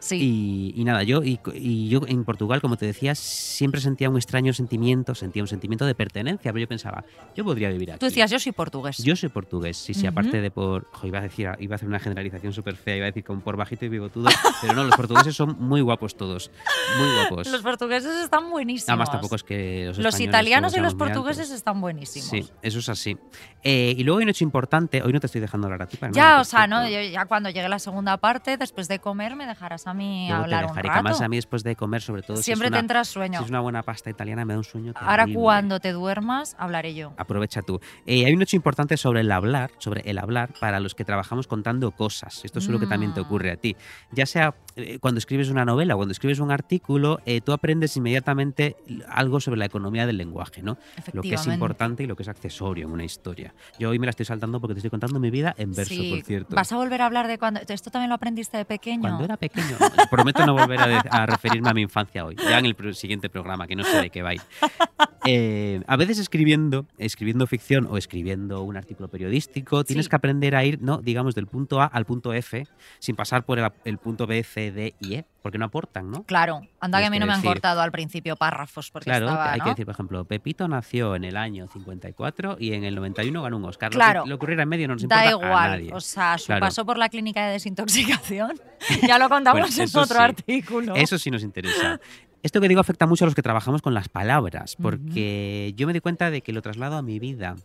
[0.00, 0.72] Sí.
[0.74, 4.16] Y, y nada, yo y, y yo en Portugal, como te decía, siempre sentía un
[4.16, 7.04] extraño sentimiento, sentía un sentimiento de pertenencia, pero yo pensaba,
[7.34, 7.98] yo podría vivir aquí.
[7.98, 8.98] Tú decías, yo soy portugués.
[8.98, 10.08] Yo soy portugués, sí, sí, Ujú.
[10.08, 10.86] aparte de por.
[10.92, 13.40] jo, iba, a decir, iba a hacer una generalización súper fea, iba a decir como
[13.40, 14.28] por bajito y bigotudo,
[14.62, 16.50] pero no, los portugueses son muy guapos todos.
[16.98, 17.50] Muy guapos.
[17.50, 18.88] Los portugueses están buenísimos.
[18.88, 22.28] Además, tampoco es que los, Los italianos y los portugueses están buenísimos.
[22.28, 23.16] Sí, eso es así.
[23.62, 25.96] Eh, y luego hay un hecho importante, hoy no te estoy dejando hablar a ti
[25.96, 26.83] para Ya, o sea, perfecto.
[26.88, 30.42] Yo ya cuando llegue la segunda parte, después de comer, me dejarás a mí Luego
[30.42, 31.00] te hablar un dejaré, rato.
[31.00, 33.38] además a mí después de comer, sobre todo, si Siempre una, te entras sueño.
[33.38, 35.40] si es una buena pasta italiana, me da un sueño Ahora terrible.
[35.42, 37.12] cuando te duermas, hablaré yo.
[37.16, 37.80] Aprovecha tú.
[38.06, 41.46] Eh, hay un hecho importante sobre el hablar, sobre el hablar para los que trabajamos
[41.46, 42.44] contando cosas.
[42.44, 43.24] Esto es lo que también te Mm.
[43.24, 43.76] ocurre a ti.
[44.12, 47.96] Ya sea eh, cuando escribes una novela o cuando escribes un artículo, eh, tú aprendes
[47.96, 48.76] inmediatamente
[49.08, 50.78] algo sobre la economía del lenguaje, ¿no?
[51.12, 53.54] Lo que es importante y lo que es accesorio en una historia.
[53.78, 56.10] Yo hoy me la estoy saltando porque te estoy contando mi vida en verso, Sí.
[56.10, 56.56] por cierto.
[56.56, 57.60] Vas a volver a hablar de cuando.
[57.66, 59.00] Esto también lo aprendiste de pequeño.
[59.02, 59.76] Cuando era pequeño.
[60.10, 62.36] Prometo no volver a, de- a referirme a mi infancia hoy.
[62.36, 64.42] Ya en el siguiente programa, que no sé de qué va a ir.
[65.26, 70.10] Eh, a veces escribiendo, escribiendo ficción o escribiendo un artículo periodístico, tienes Sí.
[70.10, 72.66] que aprender a ir, no, digamos, del punto A al punto F,
[72.98, 76.24] sin pasar por el, el punto B, C, D y E, porque no aportan, ¿no?
[76.24, 78.90] Claro, anda que Tienes a mí que no me han decir- cortado al principio párrafos
[78.90, 79.64] porque Claro, estaba, hay ¿no?
[79.64, 83.56] que decir, por ejemplo, Pepito nació en el año 54 y en el 91 ganó
[83.56, 83.92] un Oscar.
[83.94, 84.22] Lo Claro.
[84.24, 85.90] que le ocurriera en medio no nos Da importa a igual, nadie.
[85.94, 86.63] o sea, su Claro.
[86.64, 88.52] Paso por la clínica de desintoxicación,
[89.06, 90.22] ya lo contamos Bueno, en otro sí.
[90.22, 90.94] artículo.
[90.94, 92.00] Eso sí nos interesa.
[92.42, 95.92] Esto que digo afecta mucho a los que trabajamos con las palabras, porque yo me
[95.94, 97.56] di cuenta de que lo traslado a mi vida.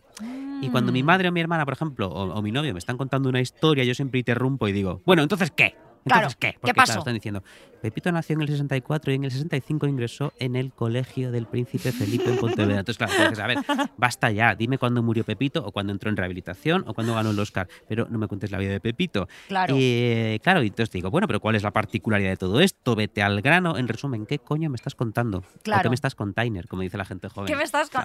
[0.62, 1.06] Y cuando mi Mm.
[1.06, 3.84] madre o mi hermana, por ejemplo, o, o mi novio me están contando una historia,
[3.84, 5.74] yo siempre interrumpo y digo, bueno, entonces ¿qué?
[6.04, 6.52] Entonces, Claro, ¿qué?
[6.52, 6.98] ¿qué Porque claro, pasó?
[7.00, 7.42] están diciendo,
[7.82, 11.92] Pepito nació en el 64 y en el 65 ingresó en el colegio del príncipe
[11.92, 12.80] Felipe en Pontevedra.
[12.80, 13.58] Entonces, claro, dices, a ver,
[13.96, 17.38] basta ya, dime cuándo murió Pepito o cuándo entró en rehabilitación o cuándo ganó el
[17.38, 19.28] Oscar, pero no me cuentes la vida de Pepito.
[19.48, 19.74] Claro.
[19.78, 22.94] Eh, claro, y entonces digo, bueno, pero ¿cuál es la particularidad de todo esto?
[22.96, 23.76] Vete al grano.
[23.78, 25.38] En resumen, ¿qué coño me estás contando?
[25.38, 25.82] ¿O Claro.
[25.82, 27.46] qué me estás container, como dice la gente joven?
[27.46, 28.00] ¿Qué me estás La,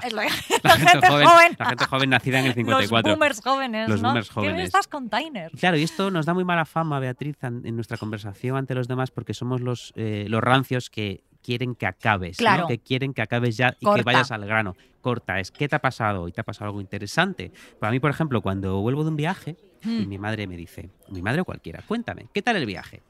[0.63, 1.55] la gente joven?
[1.60, 3.10] La gente joven nacida en el 54.
[3.10, 4.10] Los boomers jóvenes, Los ¿no?
[4.10, 4.65] boomers ¿Qué me jóvenes.
[4.65, 5.51] estás container?
[5.60, 8.88] Claro, y esto nos da muy mala fama, Beatriz, an- en nuestra conversación ante los
[8.88, 12.43] demás, porque somos los, eh, los rancios que quieren que acabes, ¿no?
[12.45, 12.67] Claro.
[12.67, 14.00] que quieren que acabes ya y Corta.
[14.00, 14.76] que vayas al grano.
[15.02, 16.28] Corta, es ¿qué te ha pasado?
[16.28, 17.52] ¿Y te ha pasado algo interesante?
[17.80, 20.10] Para mí, por ejemplo, cuando vuelvo de un viaje y Mm.
[20.10, 23.04] mi madre me dice, mi madre o cualquiera, cuéntame, ¿qué tal el viaje?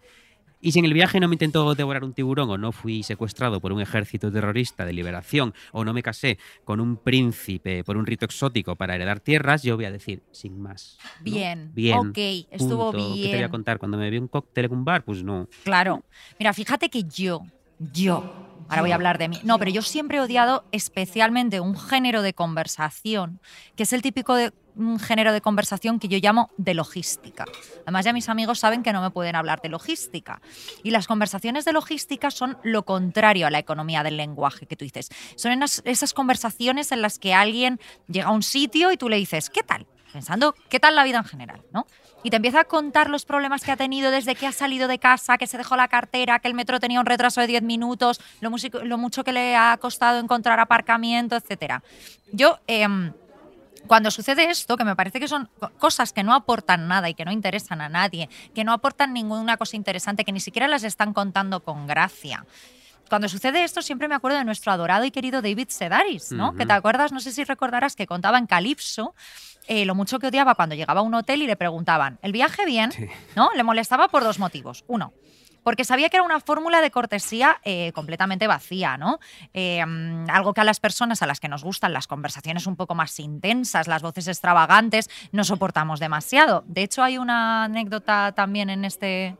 [0.66, 3.62] Y si en el viaje no me intentó devorar un tiburón o no fui secuestrado
[3.62, 8.08] por un ejército terrorista de liberación o no me casé con un príncipe por un
[8.08, 10.98] rito exótico para heredar tierras, yo voy a decir, sin más.
[11.20, 11.24] ¿no?
[11.24, 12.00] Bien, Bien.
[12.10, 12.18] ok,
[12.50, 13.14] estuvo punto.
[13.14, 13.50] ¿Qué te voy a bien.
[13.52, 13.78] contar?
[13.78, 15.48] Cuando me vi un cóctel en un bar, pues no.
[15.64, 16.04] Claro.
[16.40, 17.46] Mira, fíjate que yo,
[17.78, 19.40] yo, ahora voy a hablar de mí.
[19.44, 23.40] No, pero yo siempre he odiado especialmente un género de conversación,
[23.76, 27.46] que es el típico de un género de conversación que yo llamo de logística.
[27.84, 30.42] Además, ya mis amigos saben que no me pueden hablar de logística.
[30.84, 34.84] Y las conversaciones de logística son lo contrario a la economía del lenguaje que tú
[34.84, 35.10] dices.
[35.38, 39.50] Son esas conversaciones en las que alguien llega a un sitio y tú le dices,
[39.50, 39.88] ¿qué tal?
[40.14, 41.62] Pensando, ¿qué tal la vida en general?
[41.72, 41.86] ¿no?
[42.24, 44.98] Y te empieza a contar los problemas que ha tenido desde que ha salido de
[44.98, 48.22] casa, que se dejó la cartera, que el metro tenía un retraso de 10 minutos,
[48.40, 48.50] lo,
[48.98, 51.82] mucho que le ha costado encontrar aparcamiento, etc.
[52.32, 53.12] Yo, em,
[53.88, 57.14] cuando sucede esto, que me parece que son co- cosas que no aportan nada y
[57.14, 60.84] que no interesan a nadie, que no aportan ninguna cosa interesante, que ni siquiera las
[60.84, 62.46] están contando con gracia.
[63.10, 66.50] Cuando sucede esto, siempre me acuerdo de nuestro adorado y querido David Sedaris, ¿no?
[66.50, 66.58] Ujú.
[66.58, 69.14] Que te acuerdas, no sé si recordarás que contaba en Calipso
[69.68, 72.66] eh, lo mucho que odiaba cuando llegaba a un hotel y le preguntaban, ¿el viaje
[72.66, 72.92] bien?
[72.92, 73.08] Sí.
[73.36, 73.50] ¿No?
[73.56, 74.84] Le molestaba por dos motivos.
[74.88, 75.14] Uno,
[75.66, 79.20] porque sabía que era una fórmula de cortesía eh, completamente vacía, ¿no?
[79.52, 82.76] Eh, mm, algo que a las personas a las que nos gustan las conversaciones un
[82.76, 86.64] poco más intensas, las voces extravagantes, no soportamos demasiado.
[86.68, 89.38] De hecho, hay una anécdota también en este,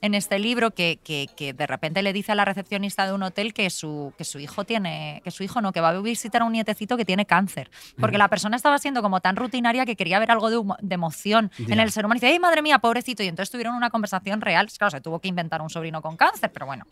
[0.00, 3.22] en este libro que, que- que de repente le dice a la recepcionista de un
[3.22, 6.42] hotel que su, que su hijo tiene, que su hijo no, que va a visitar
[6.42, 7.70] a un nietecito que tiene cáncer.
[7.98, 10.94] Porque la persona estaba siendo como tan rutinaria que quería ver algo de, humo- de
[10.94, 12.18] emoción en el ser humano.
[12.18, 13.22] Y dice, ¡ay, madre mía, pobrecito!
[13.22, 14.68] Y entonces tuvieron una conversación real.
[14.78, 16.84] Claro, se tuvo que inventar un sobrino con cáncer, pero bueno.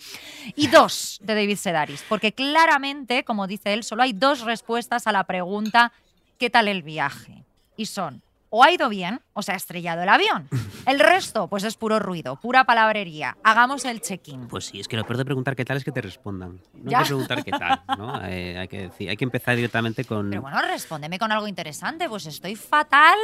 [0.57, 2.05] Y dos, de David Sedaris.
[2.09, 5.92] Porque claramente, como dice él, solo hay dos respuestas a la pregunta
[6.38, 7.45] ¿qué tal el viaje?
[7.79, 10.49] Y son, o ha ido bien o se ha estrellado el avión.
[10.87, 13.37] El resto, pues es puro ruido, pura palabrería.
[13.45, 14.47] Hagamos el check-in.
[14.49, 16.61] Pues sí, es que lo peor de preguntar qué tal es que te respondan.
[16.75, 16.99] No Ya.
[16.99, 18.21] hay que preguntar qué tal, ¿no?
[18.27, 20.31] Eh, hay, que decir, hay que empezar directamente con...
[20.31, 22.09] Pero bueno, respóndeme con algo interesante.
[22.09, 23.17] Pues estoy fatal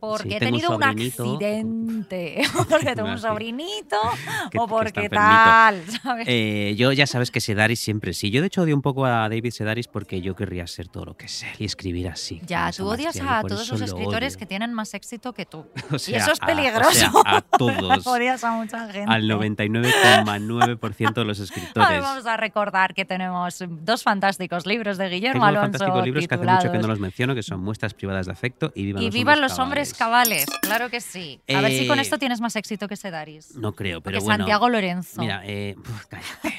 [0.00, 3.96] porque Sí, he un tenido un, accidente, porque tengo un sobrinito
[4.46, 6.26] o que porque tal, ¿sabes?
[6.28, 8.30] Eh, yo ya sabes que Sedaris siempre sí.
[8.30, 11.16] Yo de hecho odio un poco a David Sedaris porque yo querría ser todo lo
[11.16, 12.40] que sé y escribir así.
[12.46, 15.58] ya, tú odias a todos los lo escritores que tienen más éxito que tú.
[15.90, 16.90] O y eso es a- o peligroso.
[16.92, 18.06] sea, a todos.
[18.06, 19.10] odias a mucha gente.
[19.12, 21.88] Al 99,9% de los A escritores.
[21.88, 26.26] ver, vamos a recordar que tenemos dos fantásticos libros de Guillermo Tengo Alonso fantásticos libros
[26.28, 29.02] que hace mucho que no los menciono, que son Muestras privadas de afecto y Vivan
[29.02, 30.46] Y los vivan hombres los hombres cabales.
[30.46, 31.40] cabales, claro que sí.
[31.54, 33.54] A ver si con Eh, esto tienes más éxito que Sedaris.
[33.56, 34.44] No creo, pero Porque bueno.
[34.44, 35.20] Santiago Lorenzo.
[35.20, 36.54] Mira, eh, uf, cállate.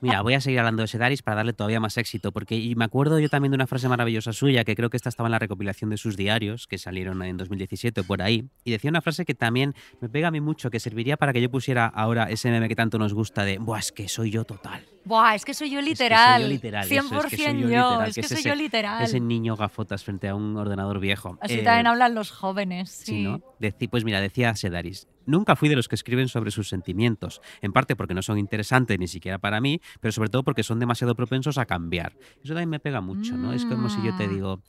[0.00, 2.84] Mira, voy a seguir hablando de Sedaris para darle todavía más éxito, porque y me
[2.84, 5.38] acuerdo yo también de una frase maravillosa suya, que creo que esta estaba en la
[5.38, 9.24] recopilación de sus diarios, que salieron en 2017 o por ahí, y decía una frase
[9.24, 12.50] que también me pega a mí mucho, que serviría para que yo pusiera ahora ese
[12.50, 14.93] meme que tanto nos gusta de, buah, es que soy yo total.
[15.04, 16.34] Buah, es que soy yo Es que literal.
[16.40, 17.90] soy yo literal, eso, 100% es que soy yo yo.
[17.90, 19.02] literal, es que soy ese- yo literal.
[19.04, 21.36] Ese niño gafotas frente a un ordenador viejo.
[21.42, 22.90] Así Eh, también hablan los jóvenes.
[22.90, 23.22] Sí.
[23.22, 23.40] ¿no?
[23.60, 27.72] Deci- pues mira, decía Sedaris, nunca fui de los que escriben sobre sus sentimientos, en
[27.72, 31.14] parte porque no son interesantes ni siquiera para mí, pero sobre todo porque son demasiado
[31.14, 32.14] propensos a cambiar.
[32.42, 33.52] Eso también me pega mucho, ¿no?
[33.52, 34.30] Es como si yo te Mm.
[34.30, 34.62] digo,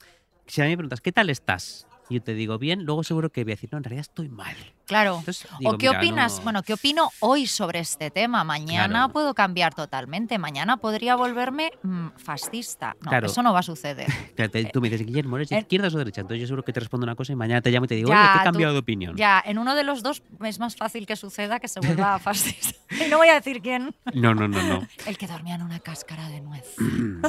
[0.46, 1.86] si a mí me preguntas, ¿qué tal estás?
[2.10, 4.28] Y yo te digo, bien, luego seguro que voy a decir, no, en realidad estoy
[4.28, 4.54] mal.
[4.86, 5.16] Claro.
[5.18, 6.36] Entonces, digo, ¿O qué mira, opinas?
[6.38, 8.44] no- Bueno, ¿qué opino hoy sobre este tema?
[8.44, 9.12] Mañana Claro.
[9.12, 10.38] puedo cambiar totalmente.
[10.38, 12.94] Mañana podría volverme mm, fascista.
[13.02, 13.26] No, Claro.
[13.26, 14.06] eso no va a suceder.
[14.36, 16.20] Te- tú me dices, Guillermo, ¿eres de en- izquierdas o derecha?
[16.20, 18.08] Entonces yo seguro que te respondo una cosa y mañana te llamo y te digo,
[18.10, 19.16] Ya, oye, que he tú- cambiado de opinión.
[19.16, 21.80] Ya, en uno de los dos es más fácil que suceda que se
[22.14, 22.76] vuelva fascista.
[23.04, 23.94] Y no voy a decir quién.
[24.14, 24.86] No, no, no, no.
[25.06, 26.64] El que dormía en una cáscara de nuez.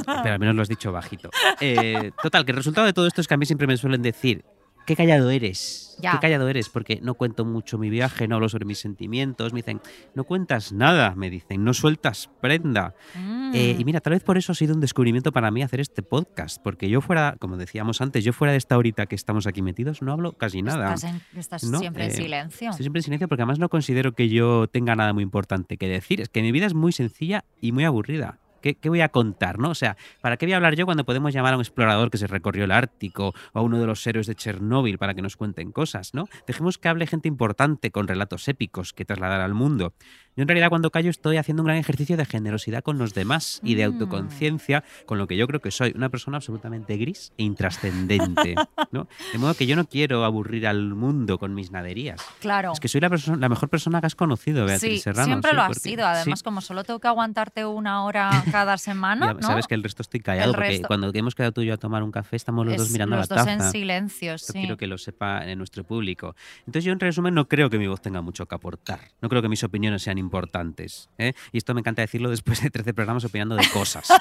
[0.06, 1.32] Pero al menos lo has dicho bajito.
[1.60, 4.04] Eh, total, que el resultado de todo esto es que a mí siempre me suelen
[4.04, 4.46] decir,
[4.88, 5.84] qué callado eres.
[6.02, 6.12] Ya.
[6.14, 9.52] Qué callado eres, porque no cuento mucho mi viaje, no hablo sobre mis sentimientos.
[9.52, 9.82] Me dicen,
[10.16, 12.94] no cuentas nada, me dicen, no sueltas prenda.
[13.16, 13.52] Mm.
[13.56, 16.04] Eh, y mira, tal vez por eso ha sido un descubrimiento para mí hacer este
[16.04, 19.62] podcast, porque yo fuera, como decíamos antes, yo fuera de esta horita que estamos aquí
[19.62, 20.94] metidos, no hablo casi nada.
[20.94, 22.70] Estás, en- estás No, siempre en eh, silencio.
[22.70, 25.88] Estoy siempre en silencio porque además no considero que yo tenga nada muy importante que
[25.88, 26.22] decir.
[26.22, 28.40] Es que mi vida es muy sencilla y muy aburrida.
[28.62, 29.60] ¿Qué, voy a contar?
[29.60, 29.70] ¿no?
[29.70, 32.18] O sea, ¿para qué voy a hablar yo cuando podemos llamar a un explorador que
[32.18, 35.38] se recorrió el Ártico o a uno de los héroes de Chernóbil para que nos
[35.38, 36.14] cuenten cosas?
[36.14, 36.28] ¿no?
[36.46, 39.94] Dejemos que hable gente importante con relatos épicos que trasladar al mundo.
[40.38, 43.60] Yo en realidad cuando callo estoy haciendo un gran ejercicio de generosidad con los demás
[43.64, 43.94] y de Mm.
[43.94, 48.56] autoconciencia, con lo que yo creo que soy una persona absolutamente gris e intrascendente.
[48.92, 49.08] ¿no?
[49.34, 52.22] De modo que yo no quiero aburrir al mundo con mis naderías.
[52.40, 52.72] Claro.
[52.72, 55.26] Es que soy la, persona, la mejor persona que has conocido, Beatriz Sí, Serrano.
[55.26, 56.06] siempre sí, lo has porque- sido.
[56.06, 59.42] Además, sí, como solo tengo que aguantarte una hora cada semana, ya ¿no?
[59.42, 61.74] sabes que el resto estoy callado El porque resto- cuando hemos quedado tú y yo
[61.74, 63.66] a tomar un café estamos los dos mirando los la dos taza.
[63.66, 64.60] en silencio, Esto sí.
[64.60, 66.36] quiero que lo sepa en nuestro público.
[66.60, 69.00] Entonces yo en resumen no creo que mi voz tenga mucho que aportar.
[69.22, 71.10] No creo que mis opiniones sean importantes.
[71.18, 71.34] ¿eh?
[71.52, 74.08] Y esto me encanta decirlo después de 13 programas opinando de cosas.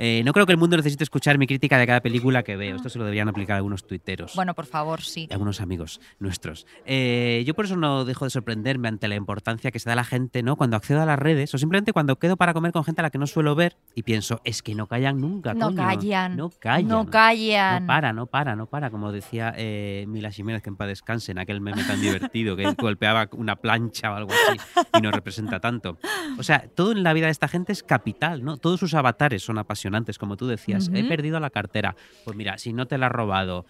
[0.00, 2.76] Eh, no creo que el mundo necesite escuchar mi crítica de cada película que veo.
[2.76, 4.32] Esto se lo deberían aplicar algunos tuiteros.
[4.36, 5.26] Bueno, por favor, sí.
[5.28, 6.66] y algunos amigos nuestros.
[6.84, 9.96] Eh, yo por eso no dejo de sorprenderme ante la importancia que se da a
[9.96, 10.54] la gente, ¿no?
[10.56, 13.10] Cuando accedo a las redes o simplemente cuando quedo para comer con gente a la
[13.10, 15.76] que no suelo ver y pienso, es que no callan nunca, No coño.
[15.76, 16.36] callan.
[16.36, 16.88] No callan.
[16.88, 17.82] No callan.
[17.82, 18.90] No para, no para, no para.
[18.90, 22.72] Como decía eh, Mila Jiménez, que en paz descanse, en aquel meme tan divertido que
[22.78, 24.60] golpeaba una plancha o algo así
[24.96, 25.98] y nos representa tanto.
[26.38, 28.56] O sea, todo en la vida de esta gente es capital, ¿no?
[28.56, 30.90] Todos sus avatares son apasionantes, como tú decías.
[30.92, 31.94] He perdido la cartera.
[32.24, 33.64] Pues mira, si no te la ha robado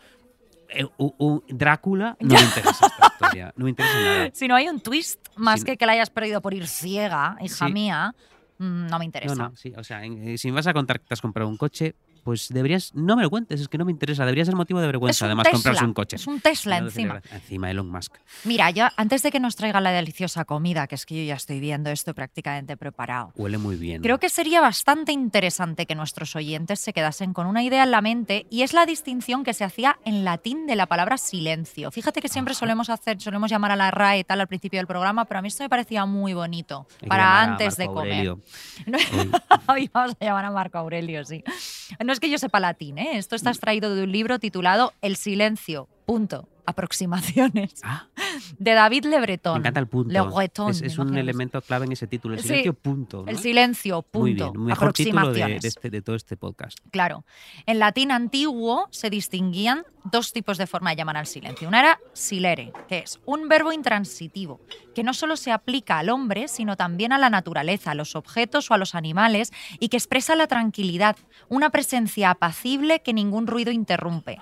[0.71, 0.85] eh,
[1.49, 3.53] Drácula, no me interesa esta historia.
[3.57, 4.31] No me interesa nada.
[4.33, 6.67] Si no hay un twist más Si no- que que la hayas perdido por ir
[6.67, 7.73] ciega, hija Sí.
[7.73, 8.15] mía,
[8.59, 9.35] mm, no me interesa.
[9.35, 9.73] no, sí.
[9.77, 11.95] O sea, en- eh, si me vas a contar que te has comprado un coche,
[12.23, 12.95] pues deberías.
[12.95, 14.25] No me lo cuentes, es que no me interesa.
[14.25, 16.17] Debería ser motivo de vergüenza, además, Tesla, comprarse un coche.
[16.17, 17.23] Es un Tesla No encima.
[17.33, 18.15] Encima Elon Musk.
[18.45, 21.35] Mira, ya antes de que nos traiga la deliciosa comida, que es que yo ya
[21.35, 23.33] estoy viendo esto prácticamente preparado.
[23.37, 24.03] Huele muy bien.
[24.03, 28.01] Creo que sería bastante interesante que nuestros oyentes se quedasen con una idea en la
[28.01, 31.91] mente y es la distinción que se hacía en latín de la palabra silencio.
[31.91, 35.25] Fíjate que siempre solemos hacer, solemos llamar a la RAE tal al principio del programa,
[35.25, 38.29] pero a mí esto me parecía muy bonito Hay para antes de comer.
[39.69, 41.43] Hoy vamos a llamar a Marco Aurelio, sí.
[42.09, 43.19] No es que yo sepa latín, ¿eh?
[43.19, 48.07] Esto está extraído de un libro titulado El silencio, punto, aproximaciones, Ah,
[48.59, 49.55] de David Le Breton.
[49.55, 50.13] me encanta el punto.
[50.13, 52.35] Le Breton, es un elemento clave en ese título.
[52.35, 53.23] El Sí, silencio, punto.
[53.25, 53.29] ¿no?
[53.31, 55.63] El silencio, punto, Muy bien, mejor título de, aproximaciones.
[55.63, 56.79] de este- de todo este podcast.
[56.91, 57.25] Claro.
[57.67, 61.69] En latín antiguo se distinguían dos tipos de forma de llamar al silencio.
[61.69, 64.61] Una era silere, que es un verbo intransitivo,
[64.95, 68.71] que no solo se aplica al hombre, sino también a la naturaleza, a los objetos
[68.71, 71.17] o a los animales, y que expresa la tranquilidad,
[71.49, 74.39] una presencia apacible que ningún ruido interrumpe.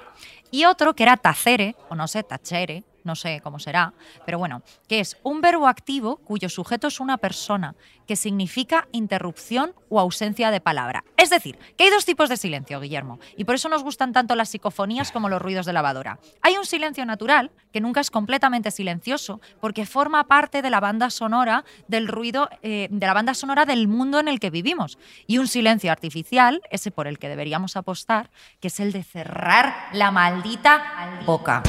[0.51, 4.62] Y otro que era tacere, o no sé, tachere, no sé cómo será, pero bueno,
[4.88, 7.75] que es un verbo activo cuyo sujeto es una persona,
[8.07, 11.05] que significa interrupción o ausencia de palabra.
[11.16, 14.35] Es decir, que hay dos tipos de silencio, Guillermo, y por eso nos gustan tanto
[14.35, 16.19] las psicofonías como los ruidos de lavadora.
[16.42, 21.11] Hay un silencio natural, que nunca es completamente silencioso, porque forma parte de la banda
[21.11, 24.99] sonora del ruido, eh, de la banda sonora del mundo en el que vivimos.
[25.27, 29.75] Y un silencio artificial, ese por el que deberíamos apostar, que es el de cerrar
[29.92, 31.62] la maldita boca.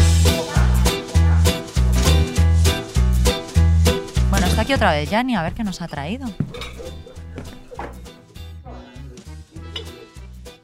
[4.57, 6.25] Está aquí otra vez Yanni, a ver qué nos ha traído.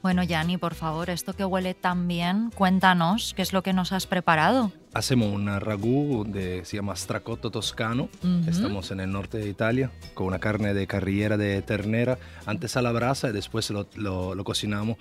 [0.02, 3.92] Bueno, Yanni, por favor, esto que huele tan bien, cuéntanos qué es lo que nos
[3.92, 4.72] has preparado.
[4.96, 8.10] Hacemos un ragú de, se llama stracotto toscano.
[8.24, 8.50] Ujú.
[8.50, 12.82] Estamos en el norte de Italia con una carne de carrillera de ternera, antes a
[12.82, 14.98] la brasa y después lo, lo- lo cocinamos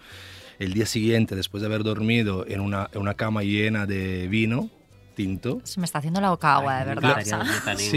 [0.58, 4.68] el día siguiente, después de haber dormido en una, en una cama llena de vino
[5.12, 5.60] tinto.
[5.64, 7.16] Se me está haciendo la boca agua, de verdad.
[7.16, 7.90] me o sea, gustaría yo también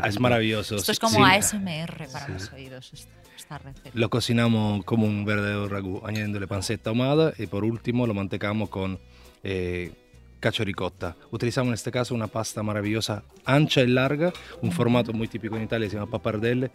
[0.00, 0.76] Sí, es maravilloso.
[0.76, 1.22] esto es como Sí.
[1.22, 3.90] ASMR para los oídos, esta, esta receta.
[3.94, 8.98] Lo cocinamos como un verdadero ragú, añadiéndole panceta ahumada y por último lo mantecamos con
[9.44, 9.92] eh,
[10.40, 11.16] cacio ricotta.
[11.30, 15.62] Utilizamos en este caso una pasta maravillosa, ancha y larga, un formato muy típico en
[15.64, 16.70] Italia, se llama pappardelle.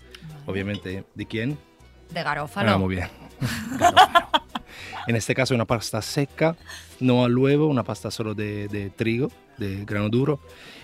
[0.46, 1.58] Obviamente, ¿de quién?
[2.14, 2.72] De garófalo.
[2.72, 3.08] Ah, muy bien.
[5.08, 6.56] en este caso una pasta seca,
[7.00, 10.40] no al huevo, una pasta solo de, de trigo, de grano duro.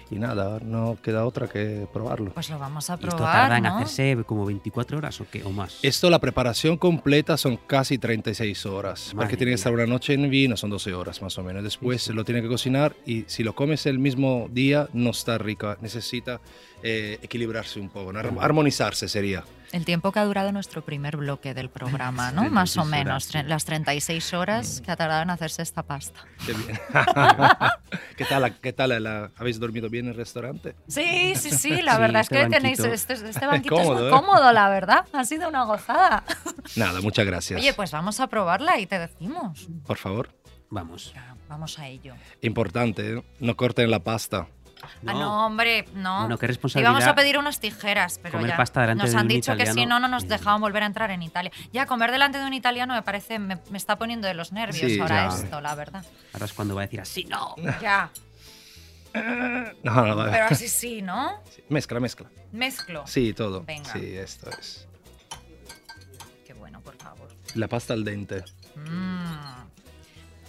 [0.09, 2.31] Y nada, no queda otra que probarlo.
[2.31, 3.75] Pues lo vamos a ¿Y esto probar, tarda en ¿no?
[3.77, 5.43] hacerse como 24 horas o qué?
[5.43, 5.79] ¿O más?
[5.83, 10.13] Esto, la preparación completa son casi 36 horas, Madre porque tiene que estar una noche
[10.13, 11.61] en vino, son 12 horas más o menos.
[11.61, 12.13] Después Sí, sí.
[12.15, 16.39] lo tiene que cocinar y si lo comes el mismo día no está rica, necesita
[16.83, 19.43] eh, equilibrarse un poco, armonizarse sería.
[19.73, 22.41] El tiempo que ha durado nuestro primer bloque del programa, ¿no?
[22.41, 23.31] 36 Más o horas, menos, sí.
[23.33, 26.21] tre- las 36 horas que ha tardado en hacerse esta pasta.
[26.45, 26.79] Qué bien.
[28.17, 28.59] ¿Qué tal?
[28.59, 29.03] ¿Qué tal?
[29.03, 30.75] la- ¿Habéis dormido bien en el restaurante?
[30.87, 32.93] Sí, sí, sí, la Sí, verdad este es que tenéis banquito.
[33.13, 34.11] este, este banquito es Cómodo, muy ¿eh?
[34.11, 35.05] cómodo, la verdad.
[35.13, 36.23] Ha sido una gozada.
[36.75, 37.59] Nada, muchas gracias.
[37.59, 39.67] Oye, pues vamos a probarla y te decimos.
[39.85, 40.29] Por favor.
[40.69, 41.13] Vamos.
[41.47, 42.13] Vamos a ello.
[42.41, 43.23] Importante, ¿eh?
[43.39, 44.47] no corten la pasta.
[45.05, 46.21] Ah, no, hombre, no.
[46.21, 47.09] Bueno, qué Íbamos responsabilidad.
[47.09, 49.65] a pedir unas tijeras, pero comer ya pasta delante nos de han un dicho que
[49.67, 51.51] si no, no nos dejaban volver a entrar en Italia.
[51.71, 54.91] Ya, comer delante de un italiano me parece, me, me está poniendo de los nervios
[54.91, 55.35] Sí, ahora ya.
[55.35, 56.05] esto, la verdad.
[56.33, 57.55] Ahora es cuando va a decir así, no.
[57.81, 58.09] Ya,
[59.83, 61.41] No, no, no, pero así sí, ¿no?
[61.49, 61.63] sí.
[61.69, 62.29] Mezcla, mezcla.
[62.51, 63.05] Mezclo.
[63.07, 63.63] Sí, todo.
[63.63, 63.91] Venga.
[63.91, 64.87] Sí, esto es.
[66.45, 67.27] Qué bueno, por favor.
[67.55, 68.43] La pasta al dente.
[68.75, 69.67] Mm.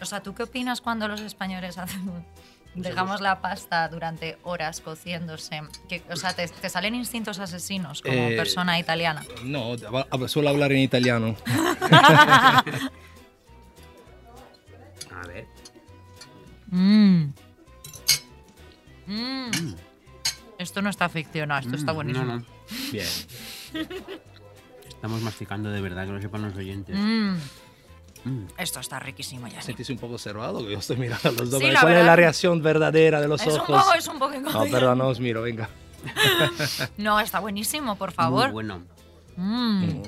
[0.00, 2.24] O sea, ¿tú qué opinas cuando los españoles hacen...
[2.74, 5.62] Dejamos la pasta durante horas cociéndose.
[5.88, 9.24] Que, o sea, te, te salen instintos asesinos como Eh, persona italiana.
[9.44, 9.76] No,
[10.28, 11.34] suelo hablar en italiano.
[15.10, 15.46] A ver.
[16.70, 17.32] Mm.
[19.06, 19.74] Mm.
[20.58, 22.24] Esto no está ficcionado, esto está Mm, buenísimo.
[22.26, 22.44] No, no.
[22.92, 23.06] Bien.
[24.88, 26.96] Estamos masticando de verdad, que lo sepan los oyentes.
[26.98, 27.36] Mm.
[28.24, 28.44] Mm.
[28.58, 29.62] Esto está riquísimo, ya.
[29.62, 30.58] ¿Sentís un poco observado?
[30.64, 31.60] Que yo estoy mirando a los dos.
[31.60, 32.06] Sí, ¿Cuál la es verdad.
[32.06, 33.82] la reacción verdadera de los Es un ojos?
[33.84, 35.68] poco, es un poco No, perdón, no os miro, venga.
[36.96, 38.50] No, está buenísimo, por Muy favor.
[38.52, 38.82] bueno.
[39.36, 40.02] Mm.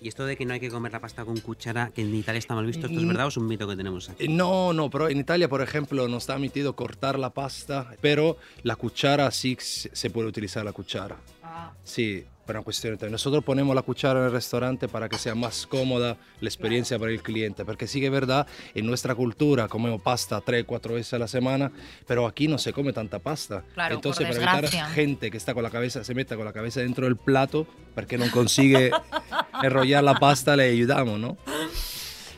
[0.00, 2.38] Y esto de que no hay que comer la pasta con cuchara, que en Italia
[2.38, 3.08] está mal visto, ¿esto es Mm.
[3.08, 4.26] verdad o es un mito que tenemos aquí?
[4.26, 8.36] Eh, No, no, pero en Italia, por ejemplo, no está admitido cortar la pasta, pero
[8.62, 11.16] la cuchara sí se se puede utilizar la cuchara.
[11.42, 11.72] Ah.
[11.82, 15.34] Sí, pero una cuestión de Nosotros ponemos la cuchara en el restaurante para que sea
[15.34, 19.68] más cómoda la experiencia para el cliente, porque sí que es verdad, en nuestra cultura
[19.68, 21.70] comemos pasta tres, cuatro veces a la semana,
[22.06, 23.64] pero aquí no se come tanta pasta.
[23.74, 26.54] Claro, Entonces, por para evitar gente que está con la cabeza, se meta con la
[26.54, 28.92] cabeza dentro del plato, porque no consigue
[29.62, 31.36] enrollar la pasta, le ayudamos, ¿no?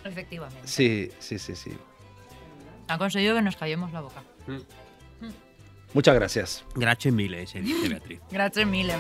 [0.05, 0.67] Efectivamente.
[0.67, 1.71] Sí, sí, sí, sí.
[2.89, 4.25] Ha conseguido que nos callemos la boca.
[5.95, 6.65] Muchas gracias.
[6.75, 8.21] Gracias mille, se dice Beatriz.
[8.29, 8.95] Gracias mille.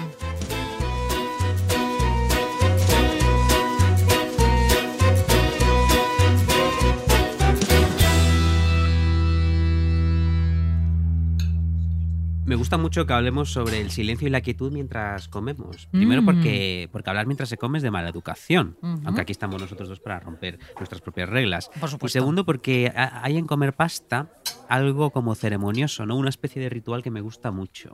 [12.50, 15.86] Me gusta mucho que hablemos sobre el silencio y la quietud mientras comemos.
[15.92, 16.24] Primero Mm.
[16.24, 20.00] porque, porque hablar mientras se come es de mala educación, aunque aquí estamos nosotros dos
[20.00, 21.68] para romper nuestras propias reglas.
[21.78, 22.18] Por Y supuesto.
[22.18, 24.32] segundo porque ha- hay en comer pasta
[24.70, 26.16] algo como ceremonioso, ¿no?
[26.16, 27.90] Una especie de ritual que me gusta mucho.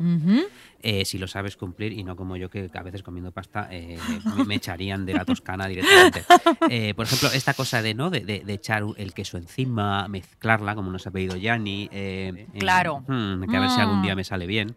[0.83, 3.99] Eh, si lo sabes cumplir y no como yo que a veces comiendo pasta eh,
[4.37, 6.25] me, me echarían de la toscana directamente.
[6.71, 10.75] Eh, por ejemplo, esta cosa de no de, de- de echar el queso encima, mezclarla,
[10.75, 11.89] como nos ha pedido Yanni.
[12.59, 13.01] Claro.
[13.07, 14.03] mm, que a ver si algún Mm.
[14.03, 14.77] día me sale bien.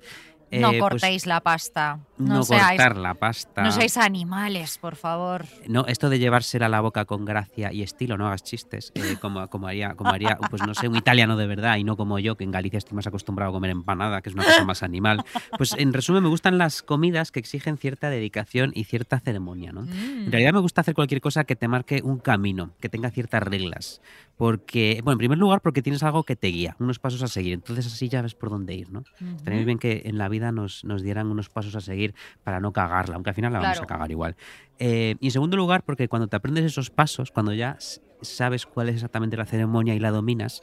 [0.52, 2.00] No Eh, pues, cortéis la pasta.
[2.18, 3.62] No, no seáis, cortar la pasta.
[3.64, 5.46] no seáis animales, por favor.
[5.68, 9.02] No, esto de llevársela a la boca con gracia y estilo, no hagas chistes, eh,
[9.22, 12.20] como, como haría, como haría, pues no sé, un italiano de verdad y no como
[12.20, 14.82] yo, que en Galicia estoy más acostumbrado a comer empanada, que es una cosa más
[14.84, 15.24] animal.
[15.58, 19.84] Pues en resumen, me gustan las comidas que exigen cierta dedicación y cierta ceremonia, ¿no?
[19.84, 20.26] Mm.
[20.26, 23.44] En realidad me gusta hacer cualquier cosa que te marque un camino, que tenga ciertas
[23.44, 24.02] reglas.
[24.36, 27.54] Porque, bueno, en primer lugar, porque tienes algo que te guía, unos pasos a seguir.
[27.54, 29.04] Entonces así ya ves por dónde ir, ¿no?
[29.36, 29.66] Estaría Ujú.
[29.66, 33.16] bien que en la vida nos, nos dieran unos pasos a seguir para no cagarla,
[33.16, 34.36] aunque al final la vamos a cagar igual.
[34.80, 37.78] Eh, y en segundo lugar, porque cuando te aprendes esos pasos, cuando ya
[38.22, 40.62] sabes cuál es exactamente la ceremonia y la dominas,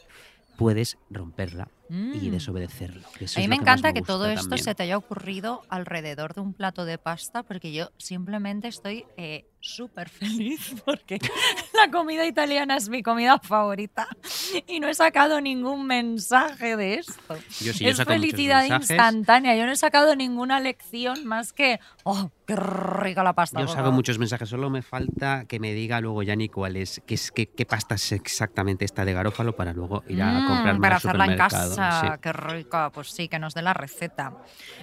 [0.56, 2.32] puedes romperla y Mm.
[2.32, 3.02] desobedecerlo.
[3.36, 4.64] A mí me que encanta me que todo esto también.
[4.64, 9.44] se te haya ocurrido alrededor de un plato de pasta, porque yo simplemente estoy eh,
[9.60, 11.18] súper feliz porque
[11.74, 14.06] la comida italiana es mi comida favorita
[14.66, 17.36] y no he sacado ningún mensaje de esto.
[17.60, 19.56] Yo sí, es felicidad instantánea.
[19.56, 23.60] Yo no he sacado ninguna lección más que, oh, qué rica la pasta.
[23.60, 23.94] Yo saco favor".
[23.94, 27.66] muchos mensajes, solo me falta que me diga luego Yanni cuál es, qué, qué, qué
[27.66, 31.24] pasta es exactamente esta de Garófalo para luego ir a Mm, comprarme para al hacerla
[31.24, 31.30] en.
[31.76, 32.06] Sí.
[32.20, 32.90] qué rica.
[32.90, 34.32] Pues sí, que nos dé la receta.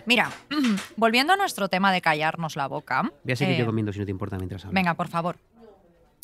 [0.06, 0.30] Mira,
[0.98, 3.02] volviendo a nuestro tema de callarnos la boca.
[3.24, 4.76] Voy a seguir eh, yo comiendo si no te importa mientras hablo.
[4.76, 5.38] Venga, por favor.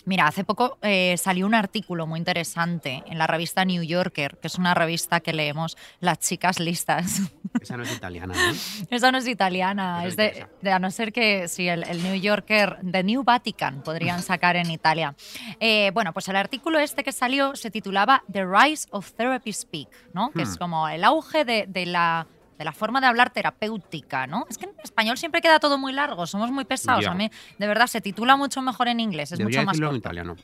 [0.05, 4.47] Mira, hace poco eh, salió un artículo muy interesante en la revista New Yorker, que
[4.47, 7.21] es una revista que leemos las chicas listas.
[7.61, 8.57] Esa no es italiana, ¿no?
[8.89, 12.77] Esa no es italiana, es de, a no ser que si el, el New Yorker,
[12.89, 15.15] The New Vatican, podrían sacar en Italia.
[15.59, 19.89] Eh, bueno, pues el artículo este que salió se titulaba The Rise of Therapy Speak,
[20.13, 20.31] ¿no?
[20.31, 20.57] Que es Hmm.
[20.59, 22.25] como el auge de, de la
[22.59, 24.45] de la forma de hablar terapéutica, ¿no?
[24.49, 27.05] Es que en español siempre queda todo muy largo, somos muy pesados.
[27.05, 27.11] Ya.
[27.11, 29.87] A mí, de verdad, se titula mucho mejor en inglés, es Debería mucho más decirlo
[29.87, 30.07] en corto.
[30.09, 30.35] italiano.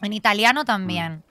[0.00, 1.24] En italiano también.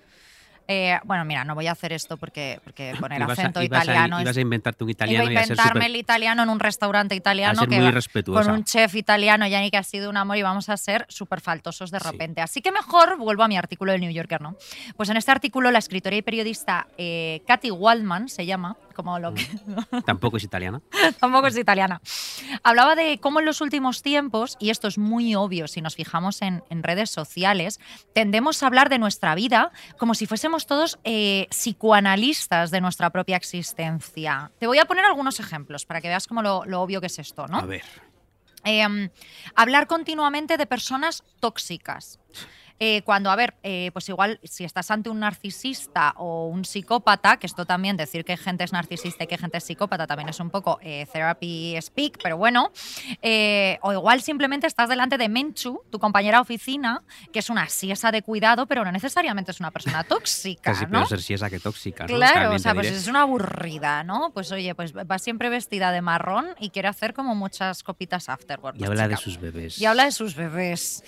[0.69, 3.79] Eh, bueno, mira, no voy a hacer esto porque, porque poner Ibas a- acento ibas
[3.79, 5.95] a- italiano ibas es a inventarte un Iba italiano a y a ser inventarme el
[5.95, 9.83] italiano en un restaurante italiano A que va- con un chef italiano, Yanni, que ha
[9.83, 12.09] sido un amor y vamos a ser súper faltosos de Sí.
[12.11, 12.41] repente.
[12.41, 14.57] Así que mejor vuelvo a mi artículo del New Yorker, ¿no?
[14.97, 19.33] Pues en este artículo la escritora y periodista eh, Katy Waldman se llama, como lo
[19.33, 19.47] que
[20.05, 20.81] Tampoco es italiana.
[21.19, 22.01] tampoco es italiana.
[22.63, 26.41] Hablaba de cómo en los últimos tiempos, y esto es muy obvio si nos fijamos
[26.41, 27.79] en, en redes sociales,
[28.13, 33.37] tendemos a hablar de nuestra vida como si fuésemos todos eh, psicoanalistas de nuestra propia
[33.37, 34.51] existencia.
[34.59, 37.19] Te voy a poner algunos ejemplos para que veas como lo, lo obvio que es
[37.19, 37.59] esto, ¿no?
[37.59, 37.83] A ver.
[38.63, 39.09] Eh,
[39.55, 42.19] hablar continuamente de personas tóxicas.
[42.79, 47.37] Eh, cuando, a ver, eh, pues igual si estás ante un narcisista o un psicópata,
[47.37, 50.39] que esto también decir que gente es narcisista y que gente es psicópata también es
[50.39, 52.71] un poco eh, therapy speak, pero bueno,
[53.21, 57.67] eh, o igual simplemente estás delante de Menchu, tu compañera de oficina, que es una
[57.69, 61.05] siesa de cuidado, pero no necesariamente es una persona tóxica, Casi ¿no?
[61.05, 62.05] ser si esa que tóxica.
[62.05, 62.15] ¿no?
[62.15, 62.97] Claro, o sea, pues diré.
[62.97, 64.31] es una aburrida, ¿no?
[64.33, 68.75] Pues oye, pues va siempre vestida de marrón y quiere hacer como muchas copitas afterward.
[68.75, 69.23] Y pues, habla de chica.
[69.23, 69.79] sus bebés.
[69.79, 71.03] Y habla de sus bebés,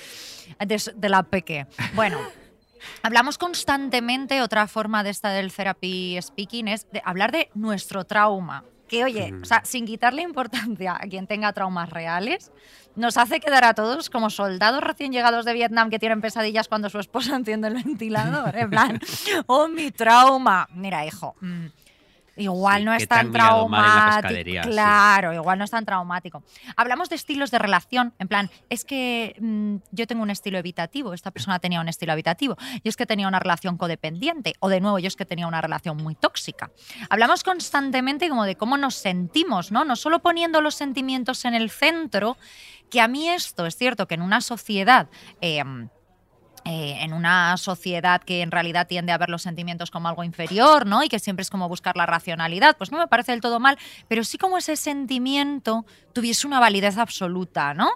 [0.60, 1.68] de, de la peque.
[1.94, 2.18] Bueno,
[3.04, 8.64] hablamos constantemente, otra forma de esta del therapy speaking es de hablar de nuestro trauma.
[8.88, 9.44] Que oye, Mm.
[9.44, 12.52] o sea, sin quitarle importancia a quien tenga traumas reales,
[12.96, 16.90] nos hace quedar a todos como soldados recién llegados de Vietnam que tienen pesadillas cuando
[16.90, 18.56] su esposa enciende el ventilador.
[18.58, 19.00] En plan,
[19.46, 20.68] oh, mi trauma.
[20.74, 21.36] Mira, hijo.
[22.40, 24.28] Igual Sí, no es tan traumático.
[24.64, 24.70] sí.
[24.72, 26.44] Claro, igual no es tan traumático.
[26.76, 31.14] Hablamos de estilos de relación, en plan, es que mm, yo tengo un estilo evitativo,
[31.14, 34.80] esta persona tenía un estilo evitativo, yo es que tenía una relación codependiente, o de
[34.80, 36.72] nuevo, yo es que tenía una relación muy tóxica.
[37.10, 39.84] Hablamos constantemente como de cómo nos sentimos, ¿no?
[39.84, 42.38] No solo poniendo los sentimientos en el centro,
[42.90, 45.10] que a mí esto es cierto que en una sociedad...
[45.42, 45.90] em,
[46.66, 50.86] eh, en una sociedad que en realidad tiende a ver los sentimientos como algo inferior,
[50.86, 51.04] ¿no?
[51.04, 53.78] Y que siempre es como buscar la racionalidad, pues no me parece del todo mal,
[54.08, 57.90] pero sí como ese sentimiento tuviese una validez absoluta, ¿no?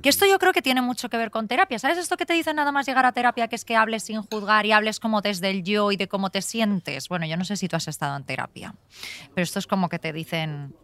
[0.00, 1.78] Que esto yo creo que tiene mucho que ver con terapia.
[1.78, 4.22] ¿Sabes esto que te dicen nada más llegar a terapia, que es que hables sin
[4.22, 7.08] juzgar y hables como desde el yo y de cómo te sientes?
[7.08, 8.74] Bueno, yo no sé si tú has estado en terapia,
[9.34, 10.74] pero esto es como que te dicen,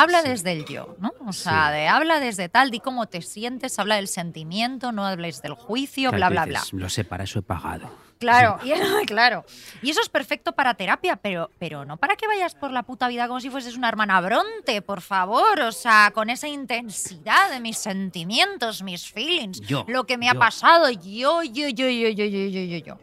[0.00, 0.28] habla Sí.
[0.30, 1.12] desde el yo, ¿no?
[1.26, 1.74] O sea, Sí.
[1.74, 6.10] de habla desde tal, di cómo te sientes, habla del sentimiento, no hables del juicio,
[6.12, 6.62] bla, bla, bla.
[6.72, 7.90] Lo sé, para eso he pagado.
[8.18, 9.44] Claro, y, claro.
[9.82, 13.08] Y eso es perfecto para terapia, pero, pero no para que vayas por la puta
[13.08, 15.60] vida como si fueses una hermana Bronte, por favor.
[15.60, 20.34] O sea, con esa intensidad de mis sentimientos, mis feelings, Yo, lo que me ha
[20.34, 20.38] yo.
[20.40, 22.98] pasado, yo, yo, yo, yo, yo, yo, yo, yo, yo.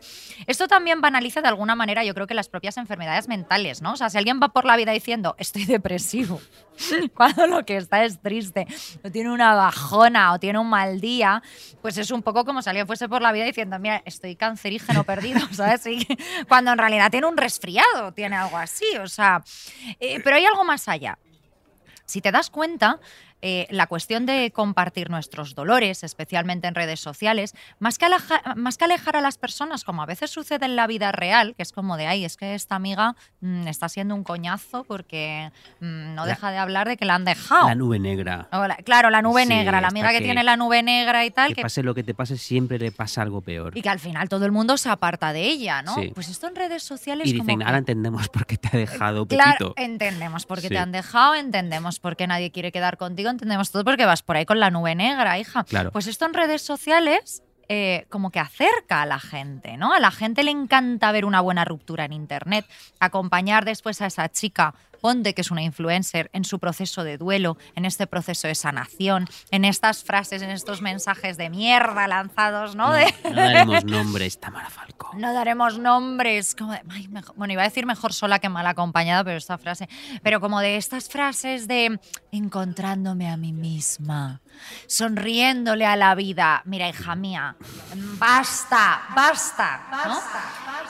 [0.47, 3.93] Esto también banaliza de alguna manera, yo creo que las propias enfermedades mentales, ¿no?
[3.93, 6.41] O sea, si alguien va por la vida diciendo, estoy depresivo,
[7.15, 8.67] cuando lo que está es triste,
[9.03, 11.41] o tiene una bajona, o tiene un mal día,
[11.81, 15.04] pues es un poco como si alguien fuese por la vida diciendo, mira, estoy cancerígeno
[15.05, 15.83] perdido, ¿sabes?
[16.47, 19.43] Cuando en realidad tiene un resfriado, tiene algo así, o sea,
[19.99, 21.17] eh, pero hay algo más allá.
[22.05, 22.99] Si te das cuenta,
[23.41, 28.77] eh, la cuestión de compartir nuestros dolores, especialmente en redes sociales, más que, aleja- más
[28.77, 31.71] que alejar a las personas, como a veces sucede en la vida real, que es
[31.71, 36.25] como de, ay, es que esta amiga mm, está siendo un coñazo porque mm, no
[36.25, 37.67] La- deja de hablar de que la han dejado.
[37.67, 38.47] La nube negra.
[38.51, 41.31] La- claro, la nube Sí, negra, la amiga que, que- tiene la nube negra y
[41.31, 43.77] tal, Que que pase lo que te pase, siempre le pasa algo peor.
[43.77, 45.95] y que al final todo el mundo se aparta de ella, ¿no?
[45.95, 46.11] Sí.
[46.15, 48.77] Pues esto en redes sociales Y como dicen, que- ahora entendemos por qué te ha
[48.79, 50.73] dejado Claro, entendemos por qué Sí.
[50.73, 54.37] te han dejado, entendemos por qué nadie quiere quedar contigo, entendemos todo porque vas por
[54.37, 55.63] ahí con la nube negra, hija.
[55.63, 55.91] Claro.
[55.91, 59.91] Pues esto en redes sociales eh, como que acerca a la gente, ¿no?
[59.91, 62.65] A la gente le encanta ver una buena ruptura en Internet,
[62.99, 64.75] acompañar después a esa chica,
[65.05, 69.27] ponte que es una influencer, en su proceso de duelo, en este proceso de sanación,
[69.51, 72.87] en estas frases, en estos mensajes de mierda lanzados, ¿no?
[72.87, 75.11] No, De- no daremos nombres, Tamara Falco.
[75.15, 78.65] no daremos nombres, como de, ay, mejor- bueno, iba a decir mejor sola que mal
[78.65, 79.87] acompañada, pero esta frase,
[80.23, 81.99] pero como de estas frases de
[82.31, 84.41] encontrándome a mí misma,
[84.87, 87.55] sonriéndole a la vida, mira, hija mía,
[88.17, 90.19] basta, basta, ¿no?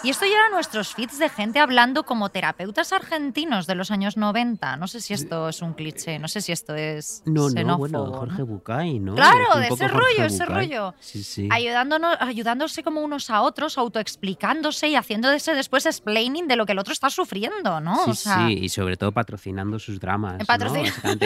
[0.03, 4.17] Y esto ya eran nuestros feeds de gente hablando como terapeutas argentinos de los años
[4.17, 4.77] 90.
[4.77, 7.77] No sé si esto es un cliché, no sé si esto es No, no, xenófobo,
[7.77, 8.13] bueno, ¿no?
[8.13, 9.15] Jorge Bucay, ¿no?
[9.15, 10.93] Claro, de ese Jorge rollo, ese rollo.
[10.99, 11.49] Sí, sí.
[11.51, 16.79] Ayudándonos, ayudándose como unos a otros, autoexplicándose y haciéndose después explaining de lo que el
[16.79, 18.03] otro está sufriendo, ¿no?
[18.05, 20.37] Sí, o sea, sí, y sobre todo patrocinando sus dramas.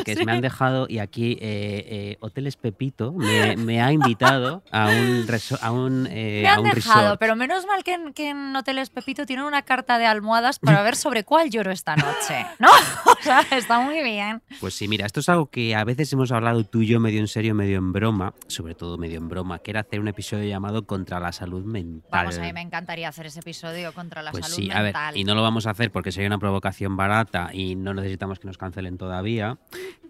[0.06, 0.24] Que sí.
[0.26, 5.26] me han dejado, y aquí eh, eh, Hoteles Pepito me, me ha invitado a un,
[5.62, 7.20] a un, eh, me a han un dejado, resort.
[7.20, 10.82] pero menos mal que en, que en Hoteles Pepito tienen una carta de almohadas para
[10.82, 12.70] ver sobre cuál lloro esta noche, ¿no?
[13.20, 14.42] O sea, está muy bien.
[14.62, 17.20] Pues sí, mira, esto es algo que a veces hemos hablado tú y yo medio
[17.20, 20.48] en serio, medio en broma, sobre todo medio en broma, que era hacer un episodio
[20.48, 22.10] llamado Contra la Salud Mental.
[22.12, 24.94] Vamos, a mí me encantaría hacer ese episodio contra la Pues salud sí, a ver,
[24.94, 25.18] mental.
[25.18, 28.48] y no lo vamos a hacer porque sería una provocación barata y no necesitamos que
[28.48, 29.58] nos cancelen todavía.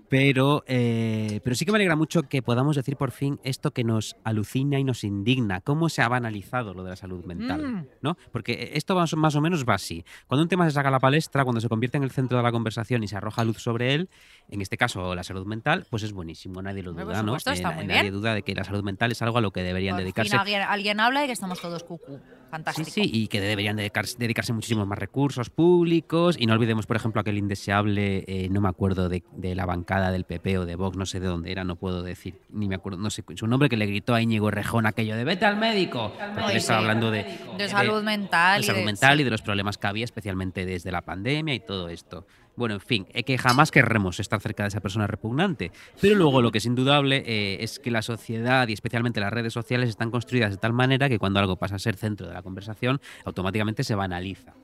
[0.09, 3.83] Pero, eh, pero sí que me alegra mucho que podamos decir por fin esto que
[3.83, 7.85] nos alucina y nos indigna, cómo se ha banalizado lo de la salud mental, Mm.
[8.01, 8.17] ¿no?
[8.31, 10.03] Porque esto más, más o menos va así.
[10.27, 12.43] Cuando un tema se saca a la palestra, cuando se convierte en el centro de
[12.43, 14.09] la conversación y se arroja luz sobre él,
[14.49, 17.21] en este caso la salud mental, pues es buenísimo, nadie lo duda, por ¿no?
[17.39, 18.13] supuesto, está Eh, muy nadie bien.
[18.13, 20.39] duda de que la salud mental es algo a lo que deberían Por dedicarse fin
[20.39, 22.19] alguien, alguien habla y que estamos todos cucú.
[22.49, 22.89] Sí, Fantástico.
[22.89, 26.35] sí, y que deberían dedicarse, dedicarse muchísimos más recursos públicos.
[26.39, 30.11] Y no olvidemos, por ejemplo, aquel indeseable, eh, no me acuerdo de, de la bancada
[30.11, 32.75] del PP o de Vox, no sé de dónde era, no puedo decir, ni me
[32.75, 35.57] acuerdo, no sé su nombre, que le gritó a Íñigo Rejón aquello de vete al
[35.57, 36.11] médico.
[36.33, 36.85] Porque él estaba sí.
[36.85, 37.25] hablando de,
[37.57, 38.61] De salud mental.
[38.61, 39.21] de salud mental sí.
[39.21, 42.25] y de los problemas que había, especialmente desde la pandemia y todo esto.
[42.59, 45.71] Bueno, en fin, eh, que jamás querremos estar cerca de esa persona repugnante.
[46.01, 49.53] Pero luego lo que es indudable eh, es que la sociedad y especialmente las redes
[49.53, 52.41] sociales están construidas de tal manera que cuando algo pasa a ser centro de la
[52.41, 54.55] conversación, automáticamente se banaliza.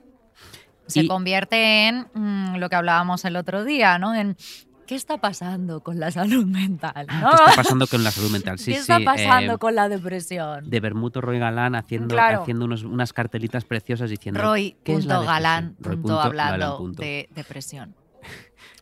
[0.86, 4.14] se convierte en mm, lo que hablábamos el otro día, ¿no?
[4.14, 4.36] En
[4.86, 7.06] ¿qué está pasando con la salud mental?
[7.08, 7.30] ¿no?
[7.30, 8.58] ¿Qué está pasando con la salud mental?
[8.58, 10.68] Sí, ¿Qué está sí, pasando eh, con la depresión?
[10.70, 12.42] de Bermuto Roy Galán haciendo, Claro.
[12.42, 16.58] haciendo unos- unas cartelitas preciosas diciendo Roy, ¿qué es la punto galán, Roy, punto hablando
[16.66, 17.02] galán, punto.
[17.02, 17.94] de depresión.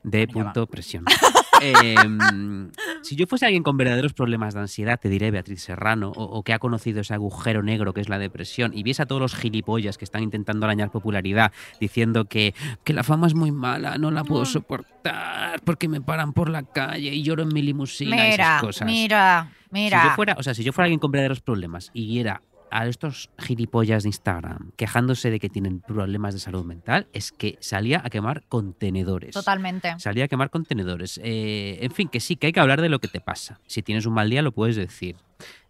[0.02, 1.04] de punto presión.
[1.64, 2.70] Em,
[3.02, 6.42] si yo fuese alguien con verdaderos problemas de ansiedad, te diré Beatriz Serrano, o, o
[6.42, 9.34] que ha conocido ese agujero negro que es la depresión, y viese a todos los
[9.34, 12.54] gilipollas que están intentando arañar popularidad, diciendo que,
[12.84, 14.46] que la fama es muy mala, no la puedo Mm.
[14.46, 18.60] soportar, porque me paran por la calle y lloro en mi limusina y Mira, esas
[18.62, 18.86] cosas.
[18.86, 20.02] mira, mira.
[20.02, 22.42] Si yo fuera, o sea, si yo fuera alguien con verdaderos problemas y viera
[22.74, 27.56] a estos gilipollas de Instagram quejándose de que tienen problemas de salud mental, es que
[27.60, 29.32] salía a quemar contenedores.
[29.32, 29.94] Totalmente.
[29.98, 31.20] Salía a quemar contenedores.
[31.22, 33.60] Eh, en fin, que sí, que hay que hablar de lo que te pasa.
[33.68, 35.14] Si tienes un mal día, lo puedes decir.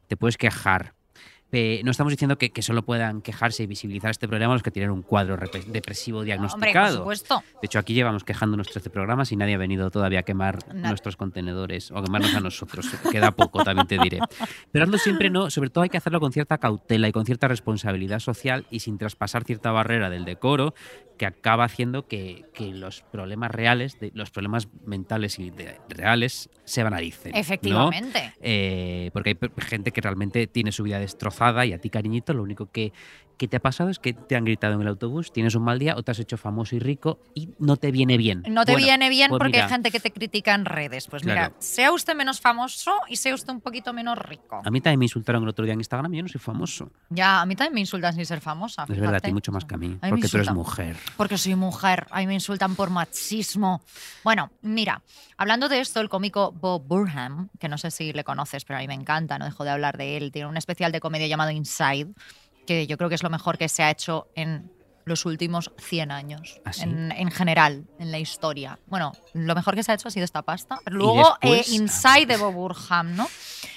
[0.08, 0.94] Te puedes quejar.
[1.84, 4.90] No estamos diciendo que, que solo puedan quejarse y visibilizar este problema los que tienen
[4.90, 5.36] un cuadro
[5.66, 6.96] depresivo Hombre, por diagnosticado.
[6.98, 7.42] supuesto.
[7.62, 11.16] De hecho, aquí llevamos quejándonos 13 programas y nadie ha venido todavía a quemar nuestros
[11.16, 12.86] contenedores o a quemarnos a nosotros.
[13.12, 14.18] Queda poco, también te diré.
[14.72, 17.46] Pero hazlo siempre no, sobre todo hay que hacerlo con cierta cautela y con cierta
[17.48, 20.74] responsabilidad social y sin traspasar cierta barrera del decoro
[21.18, 26.50] que acaba haciendo que, que los problemas reales, de- los problemas mentales y de- reales
[26.64, 27.30] se banalicen.
[27.32, 27.38] ¿no?
[27.38, 28.32] Efectivamente.
[28.40, 32.42] Eh, porque hay gente que realmente tiene su vida destrozada y a ti, cariñito, lo
[32.42, 32.92] único que,
[33.36, 35.78] que te ha pasado es que te han gritado en el autobús, tienes un mal
[35.78, 38.42] día o te has hecho famoso y rico y no te viene bien.
[38.48, 41.06] No te Bueno, viene bien pues porque mira, hay gente que te critica en redes.
[41.08, 41.54] Pues mira, Claro.
[41.58, 44.60] sea usted menos famoso y sea usted un poquito menos rico.
[44.64, 46.90] A mí también me insultaron el otro día en Instagram y yo no soy famoso.
[47.10, 48.84] Ya, a mí también me insultan sin ser famosa.
[48.88, 50.96] Es verdad, a ti mucho más que a mí, A mí porque tú eres mujer.
[51.16, 53.82] Porque soy mujer, ahí me insultan por machismo.
[54.22, 55.02] Bueno, mira,
[55.36, 58.80] hablando de esto, el cómico Bob Burham, que no sé si le conoces, pero a
[58.80, 61.50] mí me encanta, no dejo de hablar de él, tiene un especial de comedia llamado
[61.50, 62.12] Inside,
[62.66, 64.70] que yo creo que es lo mejor que se ha hecho en
[65.04, 66.60] los últimos 100 años.
[66.64, 66.82] ¿Ah, sí?
[66.82, 68.78] en, en general, en la historia.
[68.86, 70.78] Bueno, lo mejor que se ha hecho ha sido esta pasta.
[70.86, 73.28] Luego, después- eh, Inside de Bob Burham, ¿no?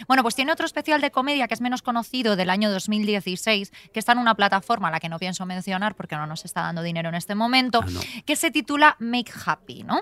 [0.07, 3.99] Bueno, pues tiene otro especial de comedia que es menos conocido del año 2016, que
[3.99, 6.81] está en una plataforma a la que no pienso mencionar porque no nos está dando
[6.81, 7.99] dinero en este momento, Ah, no.
[8.25, 10.01] que se titula Make Happy, ¿no?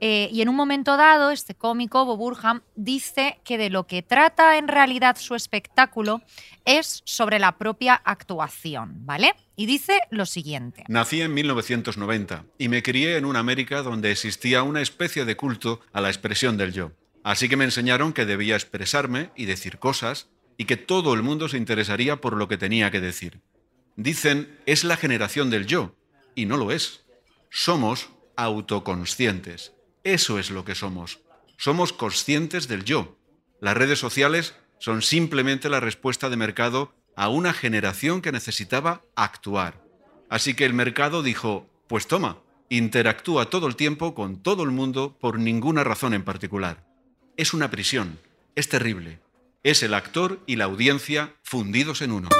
[0.00, 4.02] Eh, y en un momento dado, este cómico, Bob Burham, dice que de lo que
[4.02, 6.22] trata en realidad su espectáculo
[6.64, 9.34] es sobre la propia actuación, ¿vale?
[9.56, 10.84] Y dice lo siguiente.
[10.88, 15.80] Nací en 1990 y me crié en una América donde existía una especie de culto
[15.92, 16.92] a la expresión del yo.
[17.26, 21.48] Así que me enseñaron que debía expresarme y decir cosas y que todo el mundo
[21.48, 23.40] se interesaría por lo que tenía que decir.
[23.96, 25.96] Dicen, es la generación del yo,
[26.36, 27.04] y no lo es.
[27.50, 29.72] Somos autoconscientes.
[30.04, 31.18] Eso es lo que somos.
[31.56, 33.18] Somos conscientes del yo.
[33.60, 39.82] Las redes sociales son simplemente la respuesta de mercado a una generación que necesitaba actuar.
[40.30, 45.18] Así que el mercado dijo, pues toma, interactúa todo el tiempo con todo el mundo
[45.18, 46.86] por ninguna razón en particular.
[47.38, 48.18] Es una prisión,
[48.54, 49.18] es terrible.
[49.62, 52.30] Es el actor y la audiencia fundidos en uno.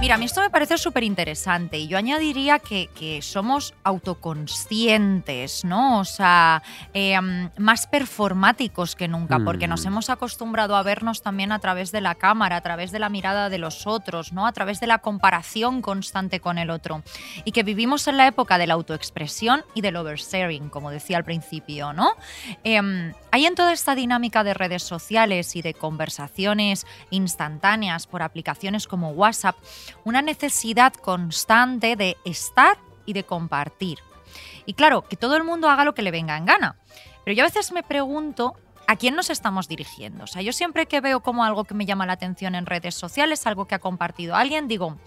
[0.00, 5.62] Mira, a mí esto me parece súper interesante y yo añadiría que, que somos autoconscientes,
[5.66, 5.98] ¿no?
[5.98, 6.62] O sea,
[6.94, 9.88] eh, mm, más performáticos que nunca, porque nos Mm.
[9.88, 13.50] hemos acostumbrado a vernos también a través de la cámara, a través de la mirada
[13.50, 14.46] de los otros, ¿no?
[14.46, 17.02] A través de la comparación constante con el otro.
[17.44, 21.24] Y que vivimos en la época de la autoexpresión y del oversharing, como decía al
[21.24, 22.12] principio, ¿no?
[22.64, 28.86] Em, hay en toda esta dinámica de redes sociales y de conversaciones instantáneas por aplicaciones
[28.88, 29.56] como WhatsApp
[30.04, 32.76] una necesidad constante de estar
[33.06, 33.98] y de compartir.
[34.66, 36.76] Y claro, que todo el mundo haga lo que le venga en gana.
[37.24, 38.54] Pero yo a veces me pregunto
[38.86, 40.24] a quién nos estamos dirigiendo.
[40.24, 42.94] O sea, yo siempre que veo como algo que me llama la atención en redes
[42.94, 44.98] sociales, algo que ha compartido alguien, digo,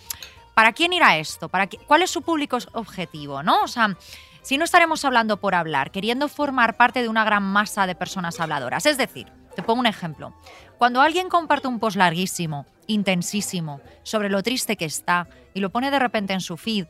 [0.54, 1.50] ¿para quién irá esto?
[1.50, 3.44] ¿Para qué- ¿Cuál es su público objetivo?
[3.44, 3.62] ¿No?
[3.64, 3.98] O sea,
[4.42, 8.40] si no estaremos hablando por hablar, queriendo formar parte de una gran masa de personas
[8.40, 8.86] habladoras.
[8.86, 10.34] Es decir, te pongo un ejemplo.
[10.78, 15.92] Cuando alguien comparte un post larguísimo, intensísimo, sobre lo triste que está y lo pone
[15.92, 16.88] de repente en su feed,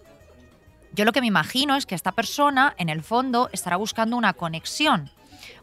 [0.93, 4.33] yo lo que me imagino es que esta persona, en el fondo, estará buscando una
[4.33, 5.09] conexión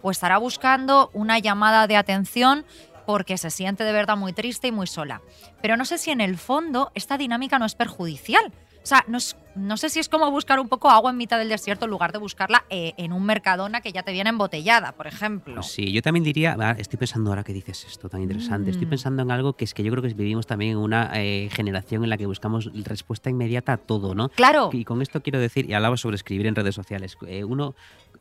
[0.02, 2.64] o estará buscando una llamada de atención
[3.06, 5.20] porque se siente de verdad muy triste y muy sola.
[5.62, 8.52] Pero no sé si en el fondo esta dinámica no es perjudicial.
[8.82, 11.38] O sea, no, es- no sé si es como buscar un poco agua en mitad
[11.38, 14.92] del desierto en lugar de buscarla eh, en un mercadona que ya te viene embotellada,
[14.92, 15.54] por ejemplo.
[15.56, 18.90] Pues sí, yo también diría, estoy pensando ahora que dices esto tan interesante, estoy Mm.
[18.90, 22.04] pensando en algo que es que yo creo que vivimos también en una eh, generación
[22.04, 24.30] en la que buscamos respuesta inmediata a todo, ¿no?
[24.30, 24.70] Claro.
[24.72, 27.74] Y con esto quiero decir, y hablaba sobre escribir en redes sociales, eh, uno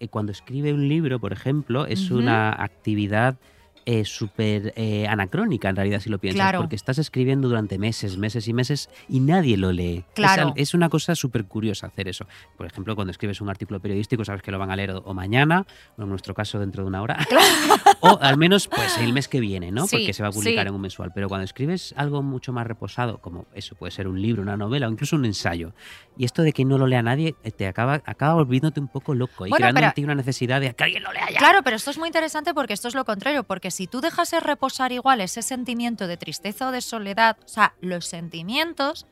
[0.09, 3.35] cuando escribe un libro, por ejemplo, es una actividad
[3.91, 6.59] eh, súper eh, anacrónica en realidad si lo piensas, Claro.
[6.59, 10.05] porque estás escribiendo durante meses, meses y meses y nadie lo lee.
[10.09, 10.47] Es Claro.
[10.49, 12.27] al- Es, una cosa súper curiosa hacer eso.
[12.55, 15.65] Por ejemplo, cuando escribes un artículo periodístico sabes que lo van a leer o, mañana,
[15.97, 17.17] o en nuestro caso dentro de una hora,
[18.01, 19.87] o al menos pues el mes que viene, ¿no?
[19.87, 20.69] Sí, Porque se va a publicar sí.
[20.69, 21.11] en un mensual.
[21.13, 24.87] Pero cuando escribes algo mucho más reposado, como eso puede ser un libro, una novela
[24.87, 25.73] o incluso un ensayo,
[26.17, 29.15] y esto de que no lo lea nadie, eh, te acaba, acaba volviéndote un poco
[29.15, 31.37] loco y Bueno, creando en pero- ti una necesidad de que alguien lo lea ya.
[31.39, 34.29] Claro, pero esto es muy interesante porque esto es lo contrario, porque si tú dejas
[34.31, 39.05] de reposar igual ese sentimiento de tristeza o de soledad, o sea, los sentimientos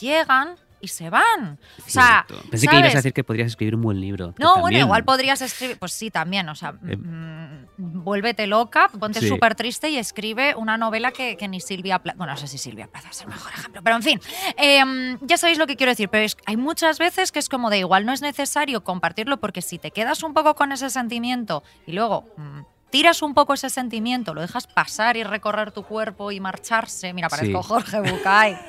[0.00, 1.58] llegan y se van.
[1.86, 2.24] O sea.
[2.50, 2.94] Pensé que ibas ¿sabes?
[2.94, 4.34] a decir que podrías escribir un buen libro.
[4.38, 6.96] No, bueno, igual podrías escribir, pues sí, también, o sea, Eh.
[6.96, 9.28] mm, vuélvete loca, ponte Sí.
[9.28, 12.56] súper triste y escribe una novela que, que ni Silvia Plaza, bueno, no sé si
[12.56, 14.20] Silvia Plaza es el mejor ejemplo, pero en fin,
[14.56, 17.68] eh, ya sabéis lo que quiero decir, pero es- hay muchas veces que es como
[17.68, 21.62] de igual no es necesario compartirlo porque si te quedas un poco con ese sentimiento
[21.86, 22.24] y luego...
[22.38, 22.60] mm,
[22.90, 27.12] Tiras un poco ese sentimiento, lo dejas pasar y recorrer tu cuerpo y marcharse.
[27.12, 27.68] Mira, parezco Sí.
[27.68, 28.58] Jorge Bucay.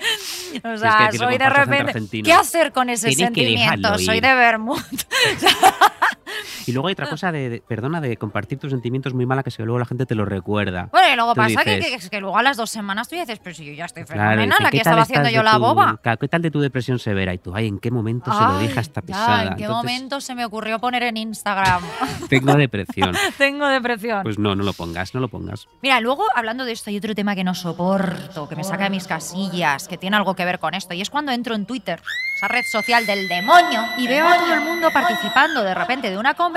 [0.64, 2.22] O sea, soy de repente.
[2.24, 4.00] ¿Qué hacer con ese Tienes sentimiento?
[4.00, 4.80] Soy de Bermud.
[6.68, 9.52] Y luego hay otra cosa de, de- perdona, de compartir tus sentimientos muy mala que
[9.64, 10.90] luego la gente te lo recuerda.
[10.92, 13.16] Bueno, y luego Tú pasa que, dices- que, que luego a las dos semanas tú
[13.16, 15.44] dices, pero si yo ya estoy Claro, fenomenal, dicen, aquí ¿qué tal estaba haciendo yo
[15.44, 16.00] la tu- boba.
[16.20, 17.34] ¿Qué tal de tu depresión severa?
[17.34, 19.44] Y tú, ay, ¿en qué momento se lo dije a esta ya, pesada?
[19.44, 21.82] ¿En qué Entonces, momento se me ocurrió poner en Instagram?
[22.30, 23.16] Tengo depresión.
[23.38, 24.24] Tengo depresión.
[24.24, 25.68] Pues no, no lo pongas, no lo pongas.
[25.82, 28.90] Mira, luego hablando de esto, hay otro tema que no soporto, que me saca de
[28.90, 32.02] mis casillas, que tiene algo que ver con esto, y es cuando entro en Twitter,
[32.36, 36.18] esa red social del demonio, y veo a todo el mundo participando de repente de
[36.18, 36.57] una conversación,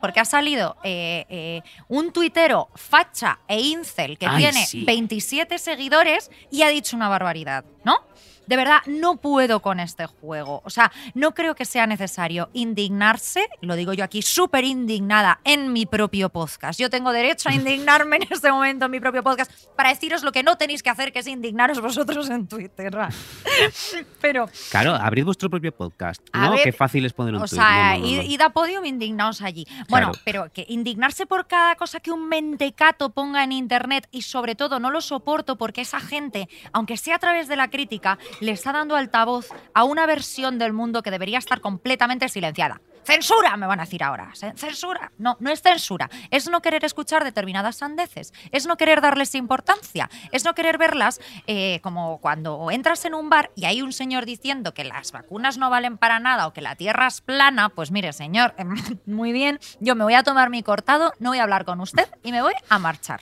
[0.00, 4.84] porque ha salido eh, eh, un tuitero facha e incel que Ay, tiene sí.
[4.84, 7.98] 27 seguidores y ha dicho una barbaridad, ¿no?
[8.46, 10.62] De verdad no puedo con este juego.
[10.64, 15.72] O sea, no creo que sea necesario indignarse, lo digo yo aquí súper indignada en
[15.72, 16.78] mi propio podcast.
[16.80, 20.32] Yo tengo derecho a indignarme en este momento en mi propio podcast para deciros lo
[20.32, 22.94] que no tenéis que hacer, que es indignaros vosotros en Twitter.
[24.20, 26.20] Pero, Claro, abrid vuestro propio podcast.
[26.32, 26.52] ¿no?
[26.52, 29.66] ver, Qué fácil es poner un o sea, No, id- id a podium indignaos allí.
[29.88, 30.22] Bueno, Claro.
[30.24, 34.80] pero que indignarse por cada cosa que un mentecato ponga en internet y sobre todo
[34.80, 38.72] no lo soporto porque esa gente, aunque sea a través de la crítica, le está
[38.72, 42.80] dando altavoz a una versión del mundo que debería estar completamente silenciada.
[43.04, 44.30] Censura, me van a decir ahora.
[44.34, 45.12] Ce- Censura.
[45.18, 46.08] No, no es censura.
[46.30, 48.32] Es no querer escuchar determinadas sandeces.
[48.50, 50.08] Es no querer darles importancia.
[50.32, 54.24] Es no querer verlas eh, como cuando entras en un bar y hay un señor
[54.24, 57.68] diciendo que las vacunas no valen para nada o que la tierra es plana.
[57.68, 58.54] Pues mire, señor,
[59.06, 59.60] muy bien.
[59.80, 62.40] Yo me voy a tomar mi cortado, no voy a hablar con usted y me
[62.40, 63.20] voy a marchar.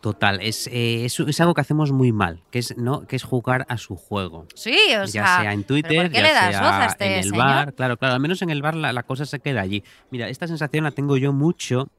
[0.00, 3.06] Total, es, eh, es, es algo que hacemos muy mal, que es, ¿no?
[3.06, 4.46] que es jugar a su juego.
[4.54, 5.40] Sí, o ya sea.
[5.40, 7.38] sea en ¿pero Twitter, ¿Por qué ya le das sea este en el señor?
[7.38, 9.84] bar, claro, claro, al menos en el bar la, la cosa se queda allí.
[10.10, 11.90] Mira, esta sensación la tengo yo mucho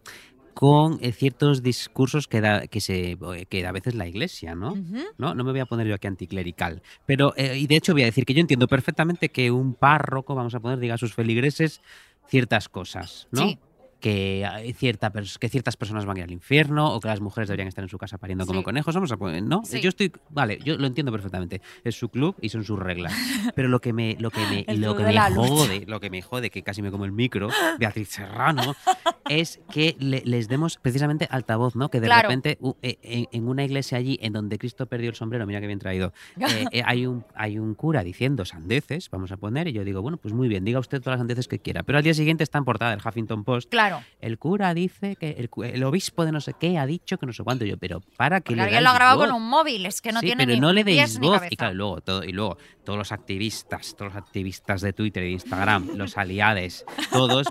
[0.54, 3.18] con eh, ciertos discursos que da, que se
[3.50, 4.76] que da a veces la iglesia, ¿no?
[5.18, 5.34] ¿no?
[5.36, 6.82] No me voy a poner yo aquí anticlerical.
[7.06, 10.36] Pero, eh, y de hecho voy a decir que yo entiendo perfectamente que un párroco,
[10.36, 11.82] vamos a poner, diga a sus feligreses
[12.28, 13.44] ciertas cosas, ¿no?
[13.44, 13.60] Sí.
[14.02, 17.22] Que, hay cierta, pers- que ciertas personas van a ir al infierno o que las
[17.22, 18.94] mujeres deberían estar en su casa pariendo como conejos.
[18.96, 19.62] Vamos a poner, ¿no?
[19.64, 19.80] Sí.
[19.80, 21.62] Yo estoy, vale, yo lo entiendo perfectamente.
[21.84, 23.14] Es su club y son sus reglas.
[23.56, 25.30] Pero lo que me, lo que me, lo que me lucha.
[25.36, 27.50] jode, lo que me jode, que casi me como el micro,
[27.80, 28.76] Beatriz Serrano,
[29.30, 31.90] es que le- les demos precisamente altavoz, ¿no?
[31.90, 32.24] Que de Claro.
[32.28, 35.68] repente u- en, en una iglesia allí, en donde Cristo perdió el sombrero, mira que
[35.68, 39.74] bien traído, eh, eh, hay, un, hay un cura diciendo sandeces, vamos a poner, y
[39.74, 41.84] yo digo, bueno, pues muy bien, diga usted todas las sandeces que quiera.
[41.84, 43.70] Pero al día siguiente está en portada del Huffington Post.
[43.70, 43.91] Claro.
[44.20, 45.32] El cura dice que
[45.64, 47.66] el, obispo de no sé qué ha dicho que no sé cuánto.
[47.66, 49.28] Yo, pero para que Porque le alguien lo ha grabado voz?
[49.28, 51.34] con un móvil, es que no sí, tiene pero ni no le deis voz.
[51.36, 51.54] cabeza.
[51.54, 55.28] Y claro, luego, todo, y luego todos los activistas, todos los activistas de Twitter y
[55.28, 57.48] de Instagram, los aliades, todos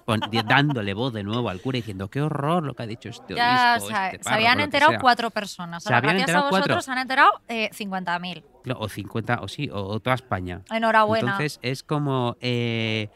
[0.47, 3.75] dándole voz de nuevo al cura diciendo qué horror lo que ha dicho este Ya
[3.75, 5.01] obispo, se, este se párroco, habían lo que enterado sea".
[5.01, 5.83] cuatro personas.
[5.83, 6.67] Se Ahora, habían gracias a enterado cuatro.
[6.75, 8.43] vosotros se han enterado eh, 50.000.
[8.63, 10.63] Claro, O 50, o sí, o, o toda España.
[10.71, 11.31] Enhorabuena.
[11.33, 12.37] Entonces es como.
[12.41, 13.09] eh,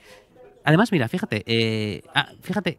[0.66, 2.78] Además, mira, fíjate, eh, ah, fíjate,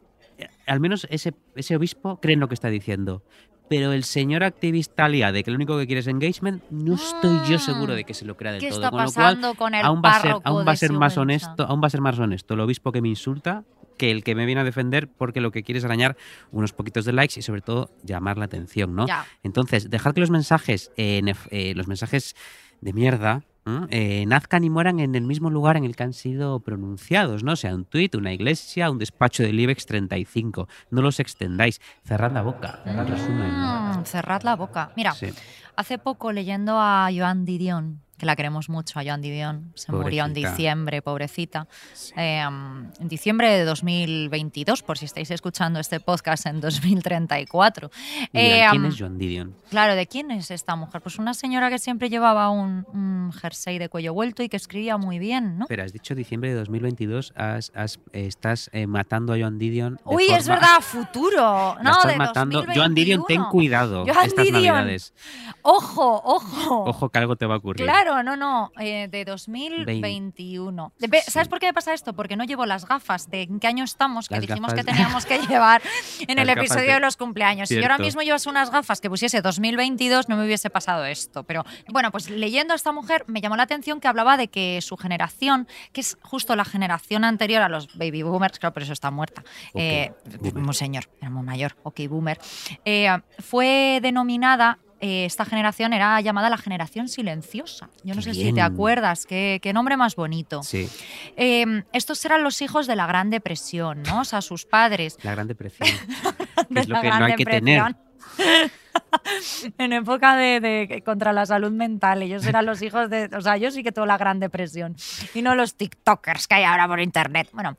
[0.65, 3.23] al menos ese, ese obispo cree en lo que está diciendo.
[3.67, 7.57] Pero el señor activista aliade, que lo único que quiere es engagement, no estoy yo
[7.57, 8.79] seguro de que se lo crea del ¿Qué todo.
[8.79, 10.93] está con lo cual, pasando con el aún va a ser, aún va a ser
[10.93, 13.63] más honesto, aún va a ser más honesto el obispo que me insulta
[13.97, 16.17] que el que me viene a defender porque lo que quiere es arañar
[16.51, 19.07] unos poquitos de likes y sobre todo llamar la atención, ¿no?
[19.07, 19.25] Ya.
[19.43, 22.35] Entonces, dejar que los mensajes, eh, eh, los mensajes
[22.81, 23.43] de mierda.
[23.89, 27.55] Eh, nazcan y mueran en el mismo lugar en el que han sido pronunciados, ¿no?
[27.55, 30.67] Sea un tuit, una iglesia, un despacho del IBEX 35.
[30.91, 31.81] No los extendáis.
[32.03, 32.81] Cerrad la boca.
[32.83, 33.51] Cerrad resumen.
[33.51, 34.91] Mm, cerrad la boca.
[34.95, 35.27] Mira, Sí.
[35.75, 40.25] hace poco leyendo a Joan Didion, que la queremos mucho, a Joan Didion, se murió
[40.25, 41.67] en diciembre, pobrecita.
[42.15, 47.89] Eh, en diciembre de 2022, por si estáis escuchando este podcast en 2034.
[48.31, 49.55] Mira, Eh, ¿Quién es John Didion?
[49.69, 51.01] Claro, ¿de quién es esta mujer?
[51.01, 54.97] Pues una señora que siempre llevaba un, un jersey de cuello vuelto y que escribía
[54.97, 55.65] muy bien, ¿no?
[55.67, 59.99] Pero has dicho diciembre de 2022, has- has- eh, estás eh, matando a John Didion.
[60.05, 61.75] Uy, es verdad, futuro.
[61.81, 62.57] No, estás de matando.
[62.59, 62.73] 2021.
[62.75, 64.63] Joan Didion, ten cuidado Joan estas Didion.
[64.75, 65.13] navidades.
[65.61, 66.83] Ojo, ojo.
[66.85, 67.85] Ojo que algo te va a ocurrir.
[67.85, 70.93] Claro, no, no, eh, de 2021.
[70.99, 72.13] Ve- ¿Sabes por qué me pasa esto?
[72.13, 74.83] Porque no llevo las gafas de en qué año estamos, que Las dijimos gafas- que
[74.91, 75.81] teníamos que llevar
[76.27, 77.69] en el Las episodio de- de los cumpleaños.
[77.69, 78.05] Si yo ahora Cierto.
[78.05, 81.43] mismo llevase unas gafas que pusiese 2022, no me hubiese pasado esto.
[81.43, 84.79] Pero bueno, pues leyendo a esta mujer me llamó la atención que hablaba de que
[84.81, 88.93] su generación, que es justo la generación anterior a los baby boomers, claro, por eso
[88.93, 89.41] está muerta.
[89.69, 90.13] Ok, eh,
[90.55, 92.39] un señor, era muy mayor, ok, boomer.
[92.85, 94.79] eh, fue denominada.
[95.01, 97.89] Eh, esta generación era llamada la generación silenciosa.
[98.03, 100.63] Yo no sé si te acuerdas, qué, qué nombre más bonito.
[100.63, 100.89] Sí,
[101.35, 104.21] Eh, estos eran los hijos de la Gran Depresión, ¿no?
[104.21, 105.17] O sea, sus padres.
[105.23, 105.89] la gran depresión.
[106.69, 107.95] de es lo la que Gran no hay que tener.
[109.77, 112.21] En época de, de- contra la salud mental.
[112.21, 113.29] Ellos eran los hijos de.
[113.35, 114.95] O sea, yo sí que tuve la gran depresión.
[115.33, 117.49] Y no los TikTokers que hay ahora por internet.
[117.51, 117.75] Bueno,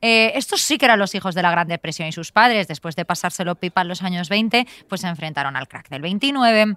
[0.00, 2.06] eh, estos sí que eran los hijos de la gran depresión.
[2.08, 5.66] Y sus padres, después de pasárselo pipa en los años 20, pues se enfrentaron al
[5.68, 6.76] crack del 29.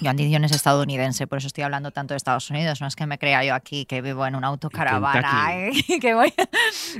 [0.00, 2.80] Joan Didion es estadounidense, por eso estoy hablando tanto de Estados Unidos.
[2.80, 5.70] No es que me crea yo aquí que vivo en una autocaravana ¿eh?
[5.88, 6.32] y que, voy,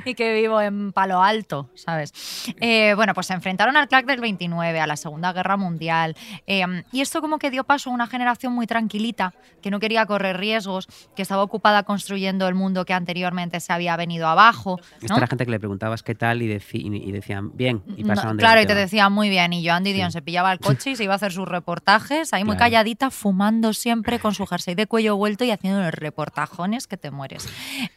[0.04, 2.12] y que vivo en Palo Alto, ¿sabes?
[2.60, 6.16] Eh, bueno, pues se enfrentaron al crack del 29, a la Segunda Guerra Mundial.
[6.46, 9.32] eh, y esto como que dio paso a una generación muy tranquilita,
[9.62, 13.96] que no quería correr riesgos, que estaba ocupada construyendo el mundo que anteriormente se había
[13.96, 14.80] venido abajo.
[15.00, 15.18] Esta ¿no?
[15.18, 18.40] era gente que le preguntabas qué tal y, y decían bien y No, pasaban de
[18.42, 18.80] claro, y te tema.
[18.80, 19.52] decía muy bien.
[19.52, 20.18] Y Joan Didion Sí.
[20.18, 23.72] se pillaba el coche y se iba a hacer sus reportajes, ahí muy calladito fumando
[23.72, 27.46] siempre con su jersey de cuello vuelto y haciendo los reportajones que te mueres.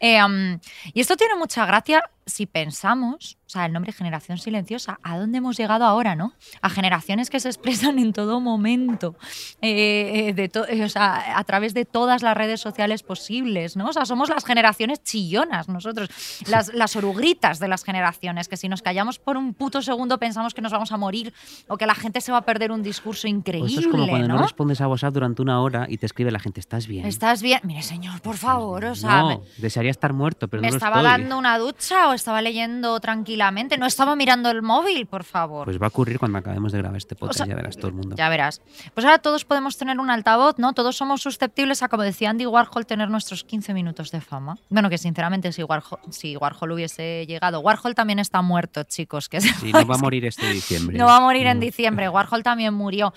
[0.00, 0.58] Um,
[0.92, 5.38] y esto tiene mucha gracia si pensamos, o sea, el nombre generación silenciosa, ¿a dónde
[5.38, 6.32] hemos llegado ahora, no?
[6.60, 9.16] A generaciones que se expresan en todo momento,
[9.60, 13.88] eh, de to- eh, o sea, a través de todas las redes sociales posibles, ¿no?
[13.88, 16.08] O sea, somos las generaciones chillonas nosotros,
[16.46, 20.54] las, las orugritas de las generaciones, que si nos callamos por un puto segundo pensamos
[20.54, 21.32] que nos vamos a morir
[21.68, 24.06] o que la gente se va a perder un discurso O increíble, esto es como
[24.08, 24.34] cuando no?
[24.36, 24.42] ¿no?
[24.42, 27.06] respondes a WhatsApp durante una hora y te escribe la gente, ¿estás bien?
[27.06, 27.60] ¿Estás bien?
[27.64, 30.76] Mire, señor, por favor, o sea, me- no, desearía estar muerto, pero ¿Me no lo
[30.78, 31.10] estaba estoy.
[31.22, 33.78] dando una ducha estaba leyendo tranquilamente?
[33.78, 35.64] ¿No estaba mirando el móvil, por favor?
[35.66, 37.94] Pues va a ocurrir cuando acabemos de grabar este podcast, sea, ya verás todo el
[37.94, 38.16] mundo.
[38.16, 38.60] Ya verás.
[38.94, 40.72] Pues ahora todos podemos tener un altavoz, ¿no?
[40.72, 44.56] Todos somos susceptibles a, como decía Andy Warhol, tener nuestros 15 minutos de fama.
[44.70, 47.60] Bueno, que sinceramente si Warhol, si Warhol hubiese llegado...
[47.60, 49.28] Warhol también está muerto, chicos.
[49.28, 50.96] Que Sí, no va a morir este diciembre.
[50.98, 51.60] no va a morir en No.
[51.64, 52.08] diciembre.
[52.08, 53.12] Warhol también murió.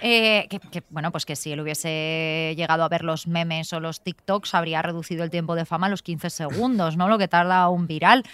[0.00, 3.80] Eh, que, que, bueno, pues que si él hubiese llegado a ver los memes o
[3.80, 7.08] los TikToks, habría reducido el tiempo de fama a los 15 segundos, ¿no?
[7.08, 8.24] Lo que tarda un viral.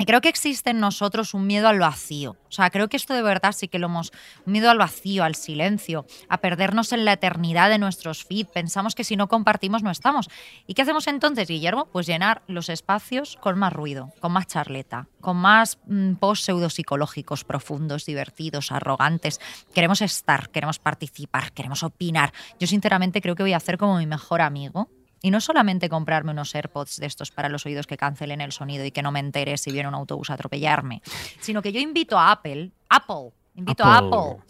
[0.00, 2.30] Y creo que existe en nosotros un miedo al vacío.
[2.48, 4.12] O sea, creo que esto de verdad sí que lo hemos.
[4.46, 8.46] Un miedo al vacío, al silencio, a perdernos en la eternidad de nuestros feed.
[8.46, 10.30] Pensamos que si no compartimos no estamos.
[10.66, 11.84] ¿Y qué hacemos entonces, Guillermo?
[11.92, 17.44] Pues llenar los espacios con más ruido, con más charleta, con más mm, posts pseudopsicológicos
[17.44, 19.38] profundos, divertidos, arrogantes.
[19.74, 22.32] Queremos estar, queremos participar, queremos opinar.
[22.58, 24.88] Yo, sinceramente, creo que voy a hacer como mi mejor amigo.
[25.22, 28.84] Y no solamente comprarme unos AirPods de estos para los oídos que cancelen el sonido
[28.84, 31.02] y que no me entere si viene un autobús a atropellarme,
[31.40, 34.42] sino que yo invito a Apple, Apple, invito a Apple,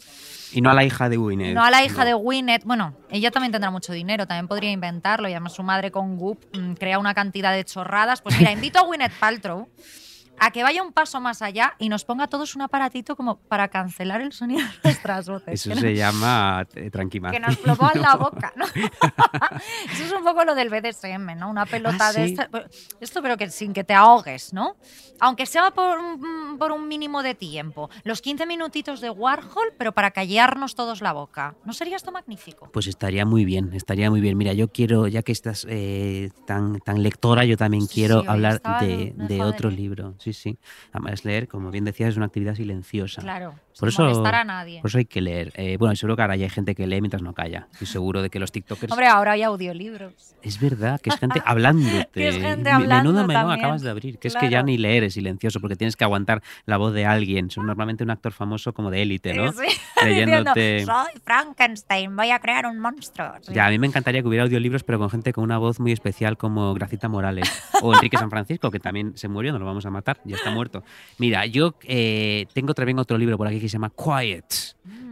[0.53, 1.53] Y no a la hija de Winnet.
[1.53, 2.63] no a la hija de Winnet.
[2.63, 5.27] Bueno, ella también tendrá mucho dinero, también podría inventarlo.
[5.27, 8.21] Y además su madre con Goop mm, crea una cantidad de chorradas.
[8.21, 9.67] Pues mira, invito a Winnet Paltrow
[10.43, 13.37] a que vaya un paso más allá y nos ponga a todos un aparatito como
[13.37, 15.67] para cancelar el sonido de nuestras voces.
[15.67, 16.89] Eso se llama eh,
[17.31, 18.65] que nos explotó en la boca, ¿no?
[19.93, 21.47] Eso es un poco lo del BDSM, ¿no?
[21.49, 22.33] Una pelota Ah, de sí.
[22.33, 22.49] esta-
[22.99, 24.75] Esto, pero que sin que te ahogues, ¿no?
[25.19, 27.91] Aunque sea por un, por un mínimo de tiempo.
[28.03, 31.53] Los 15 minutitos de Warhol, pero para callarnos todos la boca.
[31.65, 32.69] ¿No sería esto magnífico?
[32.73, 34.35] Pues estaría muy bien, estaría muy bien.
[34.37, 38.87] Mira, yo quiero, ya que estás eh, tan, tan lectora, yo también quiero hablar de,
[38.87, 40.15] de- de de otro libro.
[40.17, 40.57] Sí, sí.
[40.91, 43.21] Además, leer, como bien decías, es una actividad silenciosa.
[43.21, 44.81] Claro, Por sin eso, molestar a nadie.
[44.81, 45.51] por eso hay que leer.
[45.55, 47.67] Eh, bueno, seguro que ahora ya hay gente que lee mientras no calla.
[47.73, 48.91] Estoy seguro de que los TikTokers.
[48.91, 50.35] Hombre, ahora hay audiolibros.
[50.41, 52.09] Es verdad, que es gente hablándote.
[52.13, 54.17] Que es gente hablando Menudo menú acabas de abrir.
[54.19, 57.05] Que es que ya ni leer es silencioso porque tienes que aguantar la voz de
[57.05, 57.49] alguien.
[57.51, 59.51] Son normalmente un actor famoso como de élite, ¿no?
[59.53, 59.59] Sí,
[60.05, 60.85] diciendo, Leyéndote.
[60.85, 63.31] soy Frankenstein, voy a crear un monstruo.
[63.41, 63.53] Sí.
[63.53, 65.91] Ya, a mí me encantaría que hubiera audiolibros, pero con gente con una voz muy
[65.91, 67.49] especial como Gracita Morales
[67.81, 70.51] o Enrique San Francisco, que también se murió, no lo vamos a matar, ya está
[70.51, 70.83] muerto.
[71.17, 74.45] Mira, yo eh, tengo también otro libro por aquí que se llama Quiet,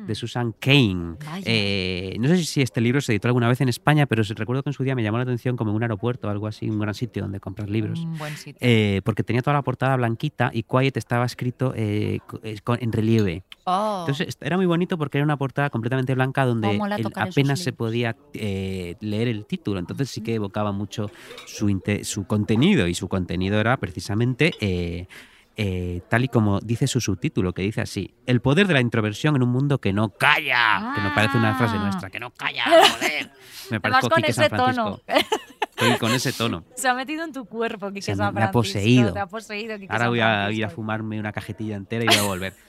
[0.05, 1.15] de Susan Kane.
[1.45, 4.69] Eh, no sé si este libro se editó alguna vez en España, pero recuerdo que
[4.69, 6.79] en su día me llamó la atención como en un aeropuerto o algo así, un
[6.79, 7.99] gran sitio donde comprar libros.
[7.99, 8.57] Un buen sitio.
[8.59, 13.43] Eh, porque tenía toda la portada blanquita y Quiet estaba escrito eh, en relieve.
[13.65, 14.05] Oh.
[14.07, 17.27] Entonces era muy bonito porque era una portada completamente blanca donde ¿Cómo la el- tocar
[17.27, 19.79] esos apenas se podía leer el título.
[19.79, 21.11] Entonces sí que evocaba mucho
[21.45, 24.53] su contenido y su contenido era precisamente
[25.61, 29.35] eh, tal y como dice su subtítulo, que dice así, el poder de la introversión
[29.35, 31.83] en un mundo que no calla, que no parece una frase Ah.
[31.83, 33.29] nuestra, que no calla, joder.
[33.69, 35.01] Me parezco con ese San Francisco.
[35.05, 35.19] tono.
[35.81, 36.63] Estoy con ese tono.
[36.75, 39.13] Se ha metido en tu cuerpo, Quique Se me- ha poseído.
[39.13, 42.17] Te ha poseído, Quique Ahora voy a ir a fumarme una cajetilla entera y voy
[42.17, 42.53] a volver.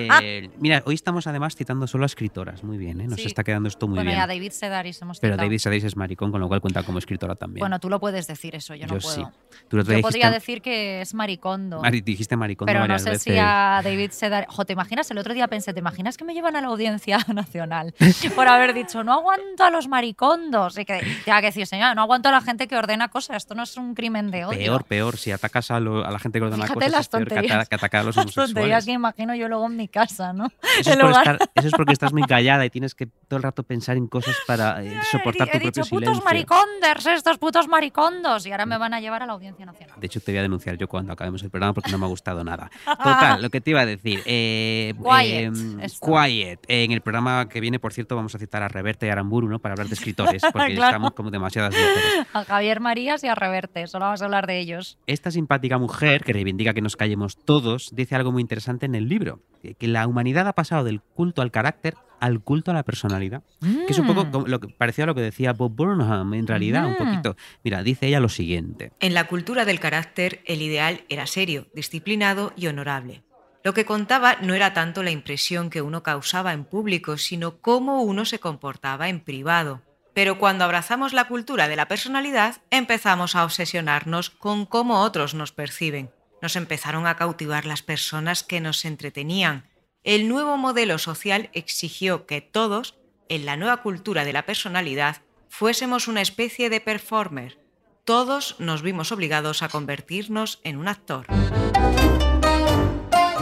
[0.00, 2.62] Eh, mira, hoy estamos además citando solo a escritoras.
[2.62, 3.06] Muy bien, ¿eh?
[3.08, 3.26] Nos Sí.
[3.26, 4.20] está quedando esto muy bueno, bien.
[4.22, 5.46] a David Sedaris hemos Pero citado.
[5.48, 7.60] David Sedaris es maricón, con lo cual cuenta como escritora también.
[7.60, 9.14] Bueno, tú lo puedes decir eso, yo no Yo puedo.
[9.16, 9.22] sí.
[9.68, 11.80] Tú otro Yo día podría dijiste- decir que es maricondo.
[11.82, 13.22] Mari- dijiste maricón pero no varias sé veces.
[13.34, 14.48] si a David Sedaris...
[14.48, 15.10] Jo, ¿te imaginas?
[15.10, 17.92] El otro día pensé, ¿te imaginas que me llevan a la Audiencia Nacional
[18.36, 20.78] por haber dicho, no aguanto a los maricondos?
[20.78, 23.54] Y que tenga que decir, señora, no aguanto a la gente que ordena cosas, esto
[23.54, 24.58] no es un crimen de odio.
[24.58, 25.16] Peor, peor.
[25.16, 27.52] Si atacas a, lo- a la gente que ordena Fíjate cosas, las es peor que,
[27.52, 28.84] ata- que atacar a los Las tonterías homosexuales.
[28.86, 30.48] que imagino yo luego en mi casa, ¿no?
[30.78, 33.44] Eso es, por estar- eso es porque estás muy callada y tienes que todo el
[33.44, 36.24] rato pensar en cosas para eh, soportar He tu dicho, propio putos silencio.
[36.24, 38.44] mariconders, estos putos maricondos.
[38.44, 39.94] Y ahora me van a llevar a la Audiencia Nacional.
[40.00, 42.08] De hecho, te voy a denunciar yo cuando acabemos el programa porque no me ha
[42.08, 42.68] gustado nada.
[42.84, 44.20] Total, lo que te iba a decir.
[44.26, 46.60] eh, Quiet, em, quiet.
[46.66, 49.60] En el programa que viene, por cierto, vamos a citar a Reverta y Aramburu ¿no?
[49.60, 50.96] para hablar de escritores, porque Claro.
[50.96, 52.26] estamos como demasiadas mujeres.
[52.34, 54.98] A Javier Marías y a Reverte, solo vamos a hablar de ellos.
[55.06, 59.08] Esta simpática mujer, que reivindica que nos callemos todos, dice algo muy interesante en el
[59.08, 59.40] libro,
[59.78, 63.42] que la humanidad ha pasado del culto al carácter al culto a la personalidad.
[63.60, 64.30] Que es un poco Mm.
[64.30, 66.96] como lo que parecía lo que decía Bob Burnham, en realidad, un Mm.
[66.98, 67.36] poquito.
[67.64, 68.92] Mira, dice ella lo siguiente.
[69.00, 73.22] En la cultura del carácter, el ideal era serio, disciplinado y honorable.
[73.62, 78.02] Lo que contaba no era tanto la impresión que uno causaba en público, sino cómo
[78.02, 79.82] uno se comportaba en privado.
[80.14, 85.52] Pero cuando abrazamos la cultura de la personalidad, empezamos a obsesionarnos con cómo otros nos
[85.52, 86.10] perciben.
[86.42, 89.64] Nos empezaron a cautivar las personas que nos entretenían.
[90.02, 92.98] El nuevo modelo social exigió que todos,
[93.28, 95.18] en la nueva cultura de la personalidad,
[95.50, 97.58] fuésemos una especie de performer.
[98.04, 101.26] Todos nos vimos obligados a convertirnos en un actor.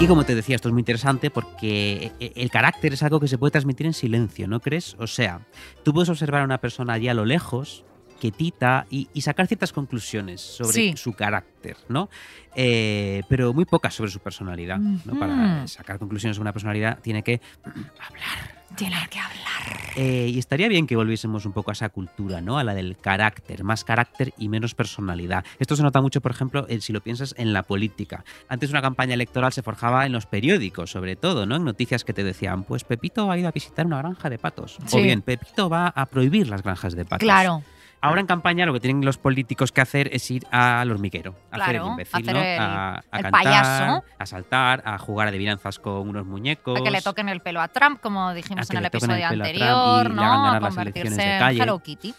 [0.00, 3.28] Y como te decía, esto es muy interesante porque e, el carácter es algo que
[3.28, 4.96] se puede transmitir en silencio, ¿no crees?
[4.98, 5.46] O sea,
[5.84, 7.84] tú puedes observar a una persona allí a lo lejos,
[8.18, 10.92] quietita, y, y sacar ciertas conclusiones sobre Sí.
[10.96, 12.08] su carácter, ¿no?
[12.54, 14.78] Eh, pero muy pocas sobre su personalidad.
[14.78, 15.18] ¿no?
[15.18, 17.40] Para sacar conclusiones sobre una personalidad tiene que
[18.76, 19.92] Tiene que hablar.
[19.96, 22.58] Eh, y estaría bien que volviésemos un poco a esa cultura, ¿no?
[22.58, 25.44] A la del carácter, más carácter y menos personalidad.
[25.58, 28.24] Esto se nota mucho, por ejemplo, en- si lo piensas en la política.
[28.48, 31.56] Antes una campaña electoral se forjaba en los periódicos, sobre todo, ¿no?
[31.56, 34.76] En noticias que te decían, pues Pepito ha ido a visitar una granja de patos.
[34.86, 34.98] Sí.
[34.98, 37.24] O bien, Pepito va a prohibir las granjas de patos.
[37.24, 37.62] Claro.
[38.01, 41.57] Ahora en campaña lo que tienen los políticos que hacer es ir al hormiguero, a
[41.57, 42.40] hacer el Claro, imbécil, hacer ¿no?
[42.42, 44.05] el- a, a el cantar, payaso.
[44.18, 46.78] a saltar, a jugar a adivinanzas con unos muñecos.
[46.80, 49.26] A que le toquen el pelo a Trump, como dijimos A en el el episodio
[49.26, 50.22] a Trump anterior, ¿no?
[50.22, 51.62] hagan ganar A las elecciones convertirse de en calle.
[51.62, 52.14] Hello Kitty.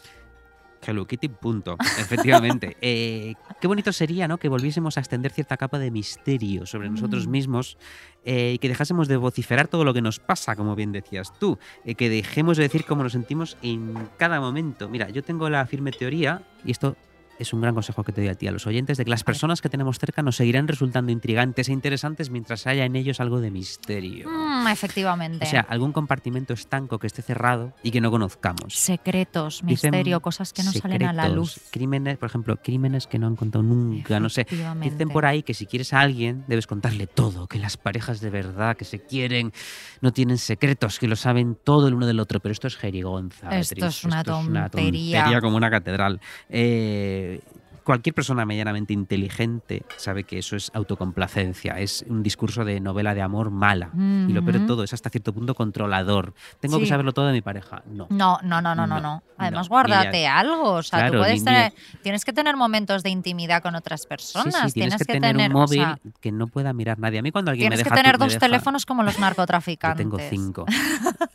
[0.90, 1.78] Hello Kitty, punto.
[2.00, 2.76] Efectivamente.
[2.82, 4.38] Eh, qué bonito sería, ¿no?
[4.38, 7.32] Que volviésemos a extender cierta capa de misterio sobre nosotros Mm.
[7.32, 7.78] mismos
[8.26, 11.58] eh, y que dejásemos de vociferar todo lo que nos pasa, como bien decías tú.
[11.86, 14.90] eh, que dejemos de decir cómo nos sentimos en cada momento.
[14.90, 16.96] Mira, yo tengo la firme teoría, y esto
[17.40, 19.24] es un gran consejo que te doy a ti, a los oyentes, de que las
[19.24, 23.40] personas que tenemos cerca nos seguirán resultando intrigantes e interesantes mientras haya en ellos algo
[23.40, 24.30] de misterio.
[24.30, 25.46] Mm, efectivamente.
[25.46, 28.74] O sea, algún compartimento estanco que esté cerrado y que no conozcamos.
[28.76, 31.60] Secretos, Dicen misterio, cosas que no salen a la luz.
[31.72, 34.42] Crímenes, por ejemplo, crímenes que no han contado nunca, no sé.
[34.42, 34.90] Efectivamente.
[34.90, 38.30] Dicen por ahí que si quieres a alguien debes contarle todo, que las parejas de
[38.30, 39.54] verdad, que se quieren,
[40.02, 43.50] no tienen secretos, que lo saben todo el uno del otro, pero esto es jerigonza.
[43.58, 44.70] Esto Beatriz, es una tontería.
[44.70, 46.20] tontería como una catedral.
[46.50, 47.59] Eh, えー
[47.90, 53.24] Cualquier persona medianamente inteligente sabe que eso es autocomplacencia, es un discurso de novela de
[53.24, 53.90] amor mala.
[53.96, 56.36] Y lo peor de todo es hasta cierto punto controlador.
[56.60, 57.82] Tengo que saberlo todo de mi pareja.
[57.92, 58.06] No.
[58.12, 59.24] No, no, no, no, no.
[59.40, 60.74] Además, no, guárdate algo.
[60.74, 61.74] O sea, Claro, tú puedes ni- tener,
[62.04, 64.54] tienes que tener momentos de intimidad con otras personas.
[64.68, 67.18] sí, tienes, que, tener, un o móvil sea, que no pueda mirar nadie.
[67.20, 69.02] A mí cuando alguien tienes me que deja tener tu- me dos deja- teléfonos como
[69.02, 69.98] los Yo narcotraficantes.
[69.98, 70.66] tengo cinco.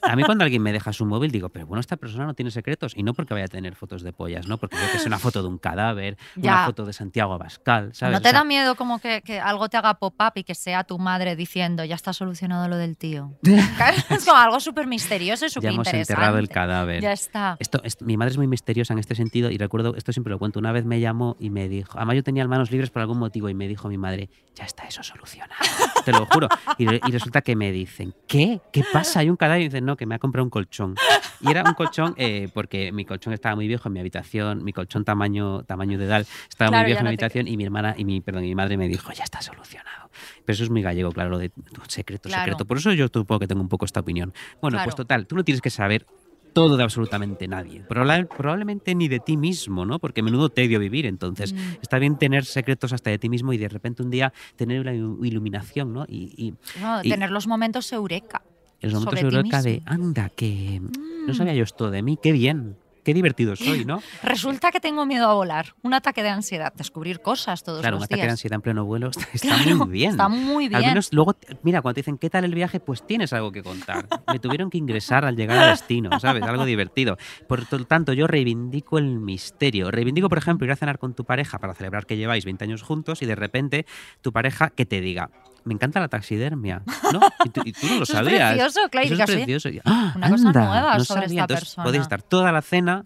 [0.02, 2.50] A mí cuando alguien me deja su móvil digo, pero bueno, esta persona no tiene
[2.50, 2.92] secretos.
[2.94, 4.59] Y no porque vaya a tener fotos de pollas, ¿no?
[4.59, 6.16] Porque veo que es una foto de un cadáver.
[6.53, 8.12] Una foto de Santiago Abascal, ¿sabes?
[8.12, 10.55] ¿No O te sea, da miedo como que, que algo te haga pop-up y que
[10.55, 13.32] sea tu madre diciendo, ya está solucionado lo del tío?
[14.11, 16.12] es como algo súper misterioso y súper ya hemos interesante.
[16.12, 17.03] enterrado el cadáver.
[17.03, 17.57] Ya está.
[17.59, 20.38] Esto, esto- mi madre es muy misteriosa en este sentido y recuerdo, esto siempre lo
[20.38, 23.18] cuento, una vez me llamó y me dijo, además yo tenía manos libres por algún
[23.18, 25.61] motivo y me dijo mi madre, ya está eso solucionado,
[26.05, 26.48] te lo juro.
[26.78, 28.61] Y, re- y resulta que me dicen, ¿qué?
[28.72, 29.20] ¿Qué pasa?
[29.20, 30.94] Hay un cadáver y dicen, no, que me ha comprado un colchón.
[31.40, 34.72] Y era un colchón eh, porque mi colchón estaba muy viejo en mi habitación, mi
[34.72, 37.57] colchón tamaño, tamaño de edad estaba Claro, muy viejo en mi no te habitación y
[37.57, 40.09] mi hermana y mi, perdón, y mi madre me dijo, ya está solucionado.
[40.44, 41.50] Pero eso es muy gallego, claro, lo de
[41.88, 42.44] secreto, Claro.
[42.44, 42.64] secreto.
[42.64, 44.32] Por eso yo supongo que tengo un poco esta opinión.
[44.62, 46.07] Bueno, pues total, tú no tienes que saber
[46.55, 47.82] todo de absolutamente nadie.
[47.86, 49.98] Proba- probablemente ni de ti mismo, ¿no?
[49.98, 51.05] Porque menudo tedio vivir.
[51.05, 51.59] Entonces, Mm.
[51.82, 54.94] está bien tener secretos hasta de ti mismo y de repente un día tener una
[54.94, 56.05] ilu- iluminación, ¿no?
[56.09, 58.40] Y, y No, y- tener los momentos eureka.
[58.80, 60.80] en los momentos sobre ti eureka de, anda, que
[61.26, 61.36] no Mm.
[61.36, 64.02] sabía yo esto de mí, qué bien, qué divertido soy, ¿no?
[64.22, 65.74] Resulta que tengo miedo a volar.
[65.82, 66.72] Un ataque de ansiedad.
[66.74, 68.32] Descubrir cosas todos Claro, un los ataque de días.
[68.32, 70.11] ansiedad en pleno vuelo está, está Claro, muy bien.
[70.11, 70.82] Está muy bien.
[70.82, 73.62] Al menos luego, mira, cuando te dicen qué tal el viaje, pues tienes algo que
[73.62, 74.09] contar.
[74.32, 76.42] Me tuvieron que ingresar al llegar al destino, ¿sabes?
[76.42, 77.16] Algo divertido.
[77.46, 79.90] Por lo tanto, yo reivindico el misterio.
[79.90, 82.82] Reivindico, por ejemplo, ir a cenar con tu pareja para celebrar que lleváis 20 años
[82.82, 83.86] juntos y de repente
[84.22, 85.30] tu pareja que te diga,
[85.64, 87.20] me encanta la taxidermia, ¿no?
[87.44, 88.52] Y tú, y tú no lo Eso es sabías.
[88.54, 89.68] precioso, claro, y Eso es digas, "Oye, precioso.
[89.70, 90.64] Y, ¡ah, una cosa anda!
[90.66, 91.42] nueva no sobre sabía".
[91.42, 91.84] esta Entonces, persona.
[91.84, 93.04] podéis estar toda la cena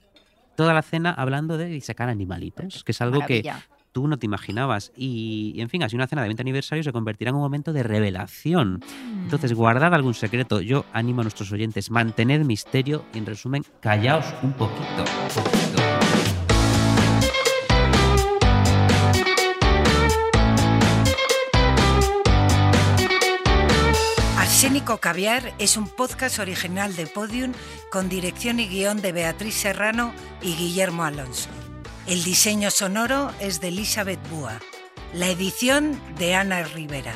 [0.56, 3.48] toda la cena hablando de disecar animalitos, que es algo que
[3.92, 4.90] tú no te imaginabas.
[4.96, 7.72] Y, y, en fin, así una cena de 20 aniversario se convertirá en un momento
[7.72, 8.80] de revelación.
[9.22, 10.60] Entonces, guardad algún secreto.
[10.60, 15.04] Yo animo a nuestros oyentes, mantened misterio y, en resumen, callaos un poquito.
[24.58, 27.52] Arsénico Caviar es un podcast original de Podium
[27.92, 31.48] con dirección y guion de Beatriz Serrano y Guillermo Alonso.
[32.08, 34.58] El diseño sonoro es de Elizabeth Búa.
[35.14, 37.14] La edición de Ana Rivera.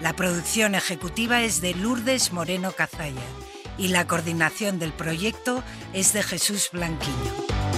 [0.00, 3.26] La producción ejecutiva es de Lourdes Moreno Cazalla
[3.76, 7.77] y la coordinación del proyecto es de Jesús Blanquiño.